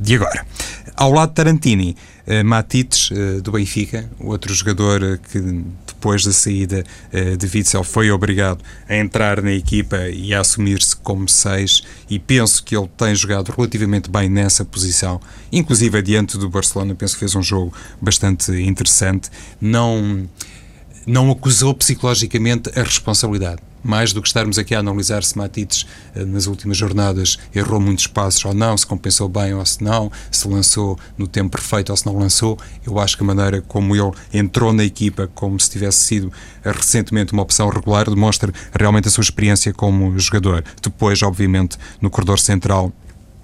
de 0.00 0.16
agora. 0.16 0.46
Ao 0.96 1.12
lado 1.12 1.28
de 1.28 1.36
Tarantini, 1.36 1.96
uh, 2.26 2.44
Matites, 2.44 3.10
uh, 3.10 3.40
do 3.40 3.52
Benfica, 3.52 4.10
outro 4.18 4.52
jogador 4.52 5.20
que 5.30 5.40
depois 5.86 6.24
da 6.24 6.32
saída 6.32 6.84
de 7.12 7.46
Witzel 7.46 7.82
foi 7.82 8.08
obrigado 8.12 8.62
a 8.88 8.94
entrar 8.98 9.42
na 9.42 9.52
equipa 9.52 10.08
e 10.08 10.34
a 10.34 10.40
assumir-se 10.40 10.96
como 10.96 11.28
seis 11.28 11.82
e 12.08 12.18
penso 12.18 12.62
que 12.62 12.76
ele 12.76 12.88
tem 12.96 13.14
jogado 13.14 13.50
relativamente 13.50 14.10
bem 14.10 14.28
nessa 14.28 14.64
posição, 14.64 15.20
inclusive 15.52 16.00
diante 16.02 16.36
do 16.36 16.48
Barcelona, 16.48 16.94
penso 16.94 17.14
que 17.14 17.20
fez 17.20 17.34
um 17.34 17.42
jogo 17.42 17.72
bastante 18.00 18.52
interessante, 18.52 19.30
não 19.60 20.28
não 21.06 21.30
acusou 21.30 21.74
psicologicamente 21.74 22.70
a 22.78 22.82
responsabilidade 22.82 23.62
mais 23.82 24.12
do 24.12 24.20
que 24.20 24.28
estarmos 24.28 24.58
aqui 24.58 24.74
a 24.74 24.80
analisar 24.80 25.22
se 25.22 25.36
Matites 25.36 25.86
eh, 26.14 26.24
nas 26.24 26.46
últimas 26.46 26.76
jornadas 26.76 27.38
errou 27.54 27.80
muitos 27.80 28.06
passos 28.06 28.44
ou 28.44 28.54
não, 28.54 28.76
se 28.76 28.86
compensou 28.86 29.28
bem 29.28 29.54
ou 29.54 29.64
se 29.64 29.82
não, 29.82 30.10
se 30.30 30.46
lançou 30.48 30.98
no 31.16 31.26
tempo 31.26 31.50
perfeito 31.50 31.90
ou 31.90 31.96
se 31.96 32.06
não 32.06 32.18
lançou, 32.18 32.58
eu 32.86 32.98
acho 32.98 33.16
que 33.16 33.22
a 33.22 33.26
maneira 33.26 33.62
como 33.62 33.94
ele 33.94 34.12
entrou 34.32 34.72
na 34.72 34.84
equipa, 34.84 35.30
como 35.34 35.58
se 35.58 35.70
tivesse 35.70 35.98
sido 35.98 36.32
eh, 36.64 36.72
recentemente 36.72 37.32
uma 37.32 37.42
opção 37.42 37.68
regular, 37.68 38.08
demonstra 38.08 38.52
realmente 38.72 39.08
a 39.08 39.10
sua 39.10 39.22
experiência 39.22 39.72
como 39.72 40.18
jogador. 40.18 40.64
Depois, 40.82 41.22
obviamente, 41.22 41.78
no 42.00 42.10
corredor 42.10 42.38
central, 42.38 42.92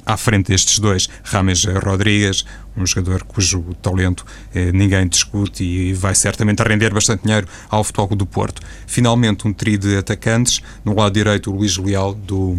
à 0.05 0.17
frente 0.17 0.49
destes 0.49 0.79
dois, 0.79 1.09
Rames 1.23 1.65
Rodrigues, 1.65 2.45
um 2.77 2.87
jogador 2.87 3.23
cujo 3.25 3.63
talento 3.81 4.25
eh, 4.55 4.73
ninguém 4.73 5.07
discute 5.07 5.63
e 5.63 5.93
vai 5.93 6.15
certamente 6.15 6.63
render 6.63 6.93
bastante 6.93 7.23
dinheiro 7.23 7.47
ao 7.71 7.85
Futebol 7.85 8.09
do 8.17 8.27
Porto. 8.27 8.61
Finalmente, 8.87 9.47
um 9.47 9.53
trio 9.53 9.79
de 9.79 9.97
atacantes, 9.97 10.61
no 10.85 10.95
lado 10.95 11.13
direito, 11.13 11.51
o 11.51 11.57
Luís 11.57 11.77
Leal, 11.77 12.15
do 12.15 12.59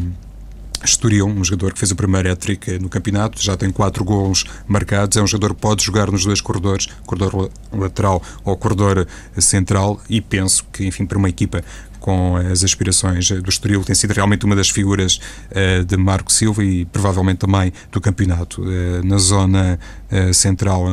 Estoril, 0.84 1.28
um 1.28 1.44
jogador 1.44 1.74
que 1.74 1.80
fez 1.80 1.92
o 1.92 1.96
primeiro 1.96 2.32
hat-trick 2.32 2.80
no 2.80 2.90
campeonato, 2.90 3.42
já 3.42 3.56
tem 3.56 3.72
quatro 3.72 4.04
golos 4.04 4.46
marcados, 4.68 5.18
é 5.18 5.22
um 5.22 5.28
jogador 5.28 5.56
que 5.56 5.62
pode 5.62 5.84
jogar 5.84 6.12
nos 6.12 6.26
dois 6.26 6.42
corredores, 6.42 6.88
corredor 7.06 7.50
lateral 7.72 8.22
ou 8.44 8.56
corredor 8.56 9.08
central, 9.38 10.00
e 10.10 10.22
penso 10.22 10.66
que, 10.72 10.86
enfim, 10.86 11.06
para 11.06 11.18
uma 11.18 11.30
equipa 11.30 11.64
com 12.06 12.36
as 12.36 12.64
aspirações 12.64 13.32
do 13.32 13.50
Estoril, 13.50 13.84
tem 13.84 13.96
sido 13.96 14.12
realmente 14.12 14.46
uma 14.46 14.56
das 14.56 14.70
figuras 14.70 15.20
uh, 15.50 15.84
de 15.84 15.98
Marco 15.98 16.32
Silva 16.32 16.64
e 16.64 16.86
provavelmente 16.86 17.40
também 17.40 17.74
do 17.92 18.00
campeonato. 18.00 18.62
Uh, 18.62 19.04
na 19.04 19.18
zona 19.18 19.80
uh, 20.12 20.32
central, 20.32 20.86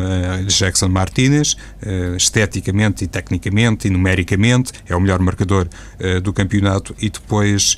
Jackson 0.46 0.88
Martínez, 0.88 1.54
esteticamente 2.16 3.04
e 3.04 3.06
tecnicamente 3.06 3.88
e 3.88 3.90
numericamente, 3.90 4.72
é 4.88 4.96
o 4.96 5.00
melhor 5.00 5.18
marcador 5.18 5.68
do 6.22 6.32
campeonato 6.32 6.94
e 6.98 7.10
depois 7.10 7.76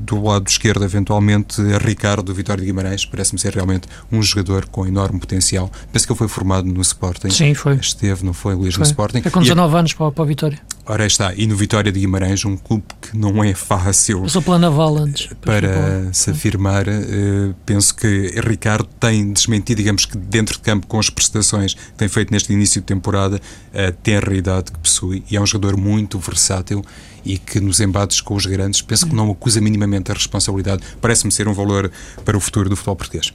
do 0.00 0.22
lado 0.22 0.48
esquerdo, 0.48 0.84
eventualmente, 0.84 1.60
a 1.60 1.78
Ricardo 1.78 2.32
Vitória 2.34 2.60
de 2.60 2.66
Guimarães, 2.66 3.04
parece-me 3.04 3.38
ser 3.38 3.54
realmente 3.54 3.86
um 4.10 4.22
jogador 4.22 4.66
com 4.66 4.86
enorme 4.86 5.20
potencial. 5.20 5.70
Penso 5.92 6.06
que 6.06 6.12
ele 6.12 6.18
foi 6.18 6.28
formado 6.28 6.66
no 6.66 6.80
Sporting. 6.80 7.30
Sim, 7.30 7.54
foi. 7.54 7.76
Esteve, 7.76 8.24
não 8.24 8.32
foi, 8.32 8.54
Luís, 8.54 8.74
foi. 8.74 8.80
no 8.82 8.86
Sporting. 8.86 9.22
É 9.24 9.30
com 9.30 9.40
19 9.40 9.74
e, 9.74 9.78
anos 9.78 9.92
para, 9.92 10.10
para 10.10 10.24
a 10.24 10.26
Vitória. 10.26 10.58
Ora 10.90 11.06
está, 11.06 11.32
e 11.36 11.46
no 11.46 11.54
Vitória 11.54 11.92
de 11.92 12.00
Guimarães, 12.00 12.44
um 12.44 12.56
clube 12.56 12.82
que 13.00 13.16
não 13.16 13.44
é 13.44 13.54
fácil. 13.54 14.22
Passou 14.22 14.42
pela 14.42 14.58
Naval 14.58 14.98
antes. 14.98 15.28
Para 15.40 16.12
se 16.12 16.30
afirmar, 16.30 16.88
uh, 16.88 17.54
penso 17.64 17.94
que 17.94 18.34
Ricardo 18.44 18.88
tem 18.98 19.32
desmentido, 19.32 19.76
digamos 19.76 20.04
que 20.04 20.18
dentro 20.18 20.56
de 20.56 20.62
campo, 20.62 20.88
com 20.88 20.98
as 20.98 21.08
prestações 21.08 21.74
que 21.74 21.92
tem 21.96 22.08
feito 22.08 22.32
neste 22.32 22.52
início 22.52 22.80
de 22.80 22.88
temporada, 22.88 23.40
a 23.72 23.92
tenra 23.92 24.34
idade 24.34 24.72
que 24.72 24.80
possui, 24.80 25.22
e 25.30 25.36
é 25.36 25.40
um 25.40 25.46
jogador 25.46 25.76
muito 25.76 26.18
versátil 26.18 26.84
e 27.24 27.38
que 27.38 27.60
nos 27.60 27.78
embates 27.78 28.20
com 28.20 28.34
os 28.34 28.46
grandes 28.46 28.82
penso 28.82 29.06
que 29.06 29.14
não 29.14 29.30
acusa 29.30 29.60
minimamente 29.60 30.10
a 30.10 30.14
responsabilidade. 30.14 30.82
Parece-me 31.00 31.30
ser 31.30 31.46
um 31.46 31.54
valor 31.54 31.88
para 32.24 32.36
o 32.36 32.40
futuro 32.40 32.68
do 32.68 32.74
futebol 32.74 32.96
português. 32.96 33.32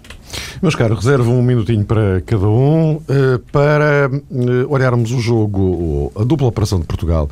Meus 0.62 0.76
caros, 0.76 0.98
reservo 0.98 1.32
um 1.32 1.42
minutinho 1.42 1.86
para 1.86 2.22
cada 2.22 2.48
um 2.48 3.02
eh, 3.08 3.40
para 3.52 4.10
eh, 4.10 4.66
olharmos 4.68 5.12
o 5.12 5.20
jogo, 5.20 6.12
a 6.16 6.24
dupla 6.24 6.48
operação 6.48 6.80
de 6.80 6.86
Portugal. 6.86 7.30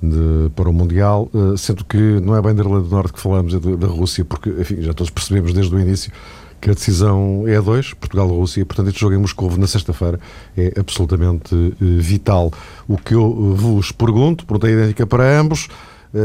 De, 0.00 0.50
para 0.54 0.68
o 0.68 0.72
Mundial, 0.74 1.28
eh, 1.34 1.56
sendo 1.56 1.82
que 1.82 1.96
não 1.96 2.36
é 2.36 2.42
bem 2.42 2.54
da 2.54 2.62
Irlanda 2.62 2.84
do 2.84 2.90
Norte 2.90 3.14
que 3.14 3.20
falamos, 3.20 3.54
é 3.54 3.58
da 3.58 3.86
Rússia, 3.86 4.26
porque 4.26 4.50
enfim, 4.50 4.82
já 4.82 4.92
todos 4.92 5.10
percebemos 5.10 5.54
desde 5.54 5.74
o 5.74 5.80
início 5.80 6.12
que 6.60 6.70
a 6.70 6.74
decisão 6.74 7.44
é 7.46 7.56
a 7.56 7.60
dois, 7.62 7.94
Portugal-Rússia, 7.94 8.64
portanto 8.66 8.88
este 8.88 9.00
jogo 9.00 9.14
em 9.14 9.18
Moscou 9.18 9.56
na 9.56 9.66
sexta-feira 9.66 10.20
é 10.56 10.74
absolutamente 10.78 11.54
vital. 11.80 12.52
O 12.86 12.98
que 12.98 13.14
eu 13.14 13.54
vos 13.56 13.90
pergunto, 13.90 14.44
perguntei 14.44 14.74
idêntica 14.74 15.06
para 15.06 15.40
ambos, 15.40 15.68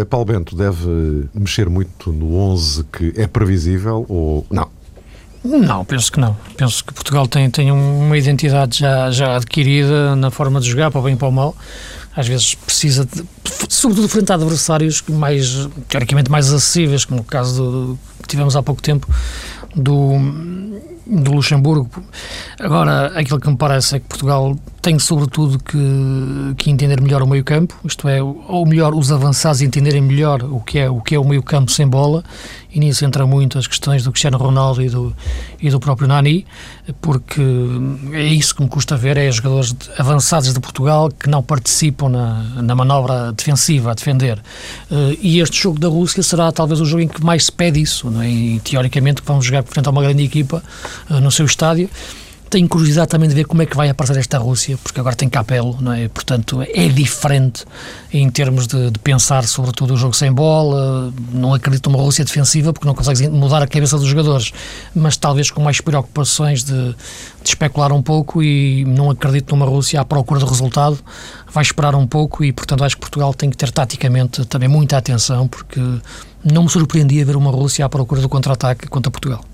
Paulo 0.10 0.26
Bento 0.26 0.56
deve 0.56 1.30
mexer 1.34 1.70
muito 1.70 2.12
no 2.12 2.36
11 2.36 2.84
que 2.86 3.14
é 3.16 3.26
previsível 3.26 4.06
ou 4.08 4.46
não? 4.52 4.70
Não, 5.44 5.84
penso 5.84 6.12
que 6.12 6.20
não. 6.20 6.38
Penso 6.56 6.84
que 6.86 6.94
Portugal 6.94 7.28
tem, 7.28 7.50
tem 7.50 7.72
uma 7.72 8.18
identidade 8.18 8.80
já, 8.80 9.10
já 9.10 9.36
adquirida 9.36 10.16
na 10.16 10.30
forma 10.30 10.60
de 10.62 10.70
jogar, 10.70 10.92
para 10.92 11.00
o 11.00 11.04
bem 11.04 11.16
e 11.16 11.18
para 11.18 11.28
o 11.28 11.32
mal. 11.32 11.56
Às 12.16 12.28
vezes 12.28 12.54
precisa, 12.54 13.06
de, 13.06 13.24
sobretudo 13.70 14.08
frente 14.08 14.32
a 14.32 14.36
adversários 14.36 15.02
mais, 15.08 15.68
teoricamente, 15.88 16.30
mais 16.30 16.54
acessíveis, 16.54 17.06
como 17.06 17.22
no 17.22 17.24
caso 17.24 17.64
do, 17.64 18.00
que 18.22 18.28
tivemos 18.28 18.56
há 18.56 18.62
pouco 18.62 18.82
tempo, 18.82 19.08
do, 19.76 20.14
do 21.08 21.32
Luxemburgo. 21.32 21.90
Agora, 22.60 23.08
aquilo 23.18 23.40
que 23.40 23.50
me 23.50 23.58
parece 23.58 23.96
é 23.96 24.00
que 24.00 24.06
Portugal 24.06 24.56
tem, 24.82 24.98
sobretudo, 24.98 25.60
que, 25.60 25.78
que 26.58 26.72
entender 26.72 27.00
melhor 27.00 27.22
o 27.22 27.28
meio-campo, 27.28 27.78
isto 27.86 28.08
é, 28.08 28.22
ou 28.22 28.66
melhor, 28.66 28.96
os 28.96 29.12
avançados 29.12 29.62
entenderem 29.62 30.02
melhor 30.02 30.44
o 30.44 30.60
que 30.60 30.80
é 30.80 30.90
o, 30.90 31.00
que 31.00 31.14
é 31.14 31.20
o 31.20 31.24
meio-campo 31.24 31.72
sem 31.72 31.88
bola, 31.88 32.24
e 32.74 32.80
nisso 32.80 33.06
entra 33.06 33.28
muito 33.28 33.60
as 33.60 33.68
questões 33.68 34.04
do 34.04 34.12
Cristiano 34.12 34.38
Ronaldo 34.38 34.82
e 34.82 34.90
do, 34.90 35.16
e 35.62 35.70
do 35.70 35.80
próprio 35.80 36.08
Nani, 36.08 36.48
porque 37.00 37.42
é 38.14 38.24
isso 38.24 38.56
que 38.56 38.64
me 38.64 38.70
custa 38.70 38.98
ver: 38.98 39.18
é 39.18 39.32
jogadores 39.32 39.76
avançados 39.98 40.52
de 40.52 40.60
Portugal 40.60 41.10
que 41.12 41.30
não 41.30 41.44
participam 41.44 42.10
na, 42.10 42.44
na 42.62 42.74
manobra 42.74 43.32
defensiva, 43.34 43.92
a 43.92 43.94
defender. 43.94 44.40
Uh, 44.90 45.16
e 45.22 45.40
este 45.40 45.62
jogo 45.62 45.80
da 45.80 45.90
Rússia 45.90 46.24
será 46.24 46.52
talvez 46.52 46.82
o 46.82 46.86
jogo 46.86 47.04
em 47.04 47.08
que 47.08 47.24
mais 47.24 47.46
se 47.46 47.52
pede 47.52 47.80
isso, 47.80 48.10
não 48.10 48.22
é? 48.22 48.30
e 48.30 48.60
teoricamente 48.62 49.22
vamos 49.26 49.46
jogar 49.46 49.64
frente 49.64 49.88
a 49.88 49.92
uma 49.92 50.02
grande 50.02 50.24
equipa 50.24 50.64
uh, 51.10 51.20
no 51.20 51.30
seu 51.30 51.46
estádio 51.46 51.88
tenho 52.52 52.68
curiosidade 52.68 53.08
também 53.08 53.30
de 53.30 53.34
ver 53.34 53.46
como 53.46 53.62
é 53.62 53.66
que 53.66 53.76
vai 53.78 53.90
aparecer 53.90 54.20
esta 54.20 54.38
Rússia, 54.38 54.78
porque 54.84 55.00
agora 55.00 55.16
tem 55.16 55.30
Capelo, 55.30 55.78
não 55.80 55.94
é? 55.94 56.10
Portanto, 56.10 56.62
é 56.62 56.90
diferente 56.90 57.64
em 58.12 58.30
termos 58.30 58.68
de, 58.68 58.92
de, 58.92 59.00
pensar, 59.00 59.46
sobretudo, 59.46 59.94
o 59.94 59.98
jogo 59.98 60.14
sem 60.14 60.32
bola. 60.32 61.14
Não 61.32 61.54
acredito 61.54 61.90
numa 61.90 62.04
Rússia 62.04 62.26
defensiva, 62.26 62.74
porque 62.74 62.86
não 62.86 62.94
consegues 62.94 63.22
mudar 63.30 63.64
a 63.64 63.68
cabeça 63.68 63.98
dos 63.98 64.06
jogadores, 64.06 64.52
mas 64.94 65.16
talvez 65.16 65.50
com 65.50 65.64
mais 65.64 65.80
preocupações 65.80 66.62
de, 66.62 66.94
de 66.94 66.96
especular 67.46 67.94
um 67.94 68.02
pouco. 68.02 68.44
E 68.44 68.84
não 68.84 69.10
acredito 69.10 69.56
numa 69.56 69.66
Rússia 69.66 70.02
à 70.02 70.06
procura 70.06 70.42
de 70.42 70.46
resultado. 70.46 71.00
Vai 71.50 71.64
esperar 71.64 71.96
um 71.96 72.06
pouco 72.06 72.44
e, 72.44 72.52
portanto, 72.52 72.84
acho 72.84 72.96
que 72.96 73.02
Portugal 73.02 73.34
tem 73.34 73.50
que 73.50 73.56
ter 73.56 73.72
taticamente 73.72 74.46
também 74.46 74.68
muita 74.68 74.98
atenção, 74.98 75.48
porque 75.48 75.80
não 76.44 76.64
me 76.64 76.70
surpreendia 76.70 77.24
ver 77.24 77.38
uma 77.38 77.50
Rússia 77.50 77.86
à 77.86 77.90
procura 77.90 78.20
do 78.20 78.28
contra-ataque 78.28 78.88
contra 78.88 79.10
Portugal. 79.10 79.46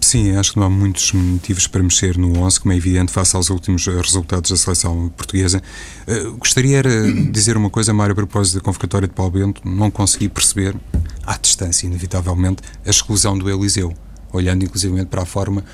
Sim, 0.00 0.36
acho 0.36 0.52
que 0.52 0.58
não 0.58 0.66
há 0.66 0.70
muitos 0.70 1.12
motivos 1.12 1.66
para 1.66 1.82
mexer 1.82 2.16
no 2.18 2.38
11, 2.38 2.60
como 2.60 2.72
é 2.72 2.76
evidente, 2.76 3.10
face 3.10 3.34
aos 3.34 3.48
últimos 3.50 3.86
resultados 3.86 4.50
da 4.50 4.56
seleção 4.56 5.08
portuguesa. 5.16 5.62
Uh, 6.06 6.36
gostaria 6.36 6.82
de 6.82 7.30
dizer 7.30 7.56
uma 7.56 7.70
coisa, 7.70 7.92
Mário, 7.94 8.12
a 8.12 8.16
propósito 8.16 8.56
da 8.56 8.60
convocatória 8.60 9.08
de 9.08 9.14
Paulo 9.14 9.32
Bento. 9.32 9.62
Não 9.66 9.90
consegui 9.90 10.28
perceber, 10.28 10.76
à 11.24 11.36
distância, 11.38 11.86
inevitavelmente, 11.86 12.62
a 12.84 12.90
exclusão 12.90 13.38
do 13.38 13.48
Eliseu, 13.50 13.94
olhando 14.32 14.64
inclusivamente 14.64 15.06
para 15.06 15.22
a 15.22 15.26
forma 15.26 15.64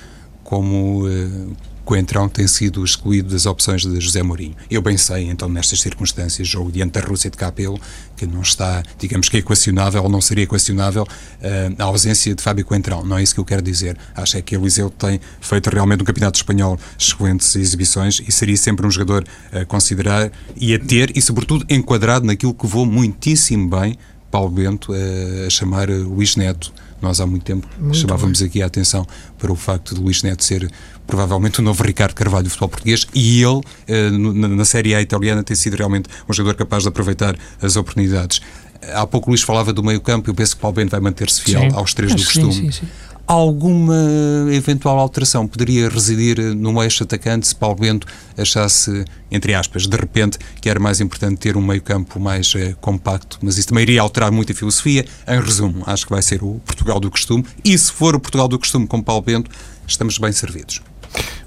como. 0.42 1.07
Uh, 1.07 1.73
Coentrão 1.84 2.28
tem 2.28 2.46
sido 2.46 2.82
excluído 2.84 3.30
das 3.30 3.46
opções 3.46 3.82
de 3.82 4.00
José 4.00 4.22
Mourinho. 4.22 4.56
Eu 4.70 4.80
bem 4.80 4.96
sei, 4.96 5.24
então, 5.24 5.48
nestas 5.48 5.80
circunstâncias, 5.80 6.48
jogo 6.48 6.72
diante 6.72 6.92
da 6.92 7.00
Rússia 7.00 7.30
de 7.30 7.36
Capelo, 7.36 7.78
que 8.16 8.26
não 8.26 8.40
está, 8.40 8.82
digamos 8.98 9.28
que 9.28 9.36
equacionável, 9.36 10.02
ou 10.02 10.08
não 10.08 10.20
seria 10.20 10.44
equacionável, 10.44 11.02
uh, 11.02 11.74
a 11.78 11.84
ausência 11.84 12.34
de 12.34 12.42
Fábio 12.42 12.64
Coentrão. 12.64 13.04
Não 13.04 13.18
é 13.18 13.22
isso 13.22 13.34
que 13.34 13.40
eu 13.40 13.44
quero 13.44 13.60
dizer. 13.62 13.96
Acho 14.14 14.38
é 14.38 14.42
que 14.42 14.56
Eliseu 14.56 14.88
tem 14.88 15.20
feito 15.40 15.68
realmente 15.68 16.02
um 16.02 16.04
campeonato 16.04 16.38
espanhol 16.38 16.78
excelentes 16.98 17.54
exibições 17.54 18.20
e 18.26 18.32
seria 18.32 18.56
sempre 18.56 18.86
um 18.86 18.90
jogador 18.90 19.24
a 19.52 19.64
considerar 19.64 20.32
e 20.56 20.74
a 20.74 20.78
ter, 20.78 21.16
e 21.16 21.20
sobretudo 21.20 21.66
enquadrado 21.68 22.26
naquilo 22.26 22.54
que 22.54 22.66
vou 22.66 22.86
muitíssimo 22.86 23.68
bem 23.68 23.98
Paulo 24.34 24.50
Bento 24.50 24.92
a 25.46 25.48
chamar 25.48 25.88
Luís 25.88 26.34
Neto. 26.34 26.72
Nós 27.00 27.20
há 27.20 27.26
muito 27.26 27.44
tempo 27.44 27.68
muito 27.78 27.96
chamávamos 27.96 28.40
bem. 28.40 28.48
aqui 28.48 28.62
a 28.62 28.66
atenção 28.66 29.06
para 29.38 29.52
o 29.52 29.54
facto 29.54 29.94
de 29.94 30.00
Luís 30.00 30.24
Neto 30.24 30.42
ser 30.42 30.68
provavelmente 31.06 31.60
o 31.60 31.62
novo 31.62 31.84
Ricardo 31.84 32.14
Carvalho 32.14 32.42
do 32.42 32.50
futebol 32.50 32.68
português, 32.68 33.06
e 33.14 33.40
ele, 33.40 33.60
eh, 33.86 34.10
na 34.10 34.64
Série 34.64 34.92
A 34.92 35.00
italiana, 35.00 35.44
tem 35.44 35.54
sido 35.54 35.76
realmente 35.76 36.08
um 36.28 36.32
jogador 36.32 36.56
capaz 36.56 36.82
de 36.82 36.88
aproveitar 36.88 37.36
as 37.62 37.76
oportunidades. 37.76 38.40
Há 38.92 39.06
pouco 39.06 39.28
o 39.28 39.30
Luís 39.30 39.42
falava 39.42 39.72
do 39.72 39.84
meio 39.84 40.00
campo, 40.00 40.28
eu 40.28 40.34
penso 40.34 40.56
que 40.56 40.62
Paulo 40.62 40.74
Bento 40.74 40.90
vai 40.90 41.00
manter-se 41.00 41.40
fiel 41.40 41.70
sim. 41.70 41.76
aos 41.76 41.94
três 41.94 42.12
do 42.12 42.24
costume. 42.24 42.52
Sim, 42.52 42.70
sim, 42.72 42.88
Alguma 43.26 43.96
eventual 44.52 44.98
alteração 44.98 45.48
poderia 45.48 45.88
residir 45.88 46.38
no 46.54 46.82
eixo 46.82 47.04
atacante 47.04 47.48
se 47.48 47.54
Paulo 47.54 47.76
Bento 47.76 48.06
achasse, 48.37 49.02
entre 49.30 49.54
aspas, 49.54 49.87
de 49.87 49.96
repente, 49.96 50.38
que 50.60 50.68
era 50.68 50.78
mais 50.78 51.00
importante 51.00 51.38
ter 51.38 51.56
um 51.56 51.62
meio-campo 51.62 52.20
mais 52.20 52.52
eh, 52.54 52.74
compacto, 52.82 53.38
mas 53.40 53.56
isso 53.56 53.68
também 53.68 53.82
iria 53.82 54.02
alterar 54.02 54.30
muito 54.30 54.52
a 54.52 54.54
filosofia. 54.54 55.06
Em 55.26 55.40
resumo, 55.40 55.82
acho 55.87 56.04
que 56.04 56.12
vai 56.12 56.20
ser 56.20 56.42
o 56.42 56.60
Portugal 56.66 57.00
do 57.00 57.10
costume, 57.10 57.46
e 57.64 57.76
se 57.78 57.90
for 57.90 58.14
o 58.14 58.20
Portugal 58.20 58.46
do 58.46 58.58
costume 58.58 58.87
com 58.87 59.02
Paulo 59.02 59.22
Bento, 59.22 59.50
estamos 59.87 60.18
bem 60.18 60.30
servidos. 60.30 60.82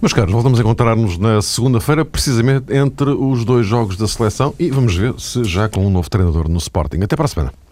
Meus 0.02 0.14
caros, 0.14 0.32
voltamos 0.32 0.58
a 0.60 0.64
encontrar-nos 0.64 1.20
na 1.20 1.44
segunda-feira, 1.44 2.04
precisamente 2.04 2.74
entre 2.76 3.12
os 3.12 3.46
dois 3.46 3.68
jogos 3.68 3.98
da 3.98 4.08
seleção, 4.08 4.52
e 4.58 4.72
vamos 4.72 4.96
ver 4.96 5.14
se 5.20 5.44
já 5.44 5.70
com 5.70 5.86
um 5.86 5.92
novo 5.92 6.10
treinador 6.10 6.50
no 6.50 6.58
Sporting. 6.58 7.02
Até 7.04 7.16
para 7.16 7.26
a 7.26 7.28
semana. 7.28 7.67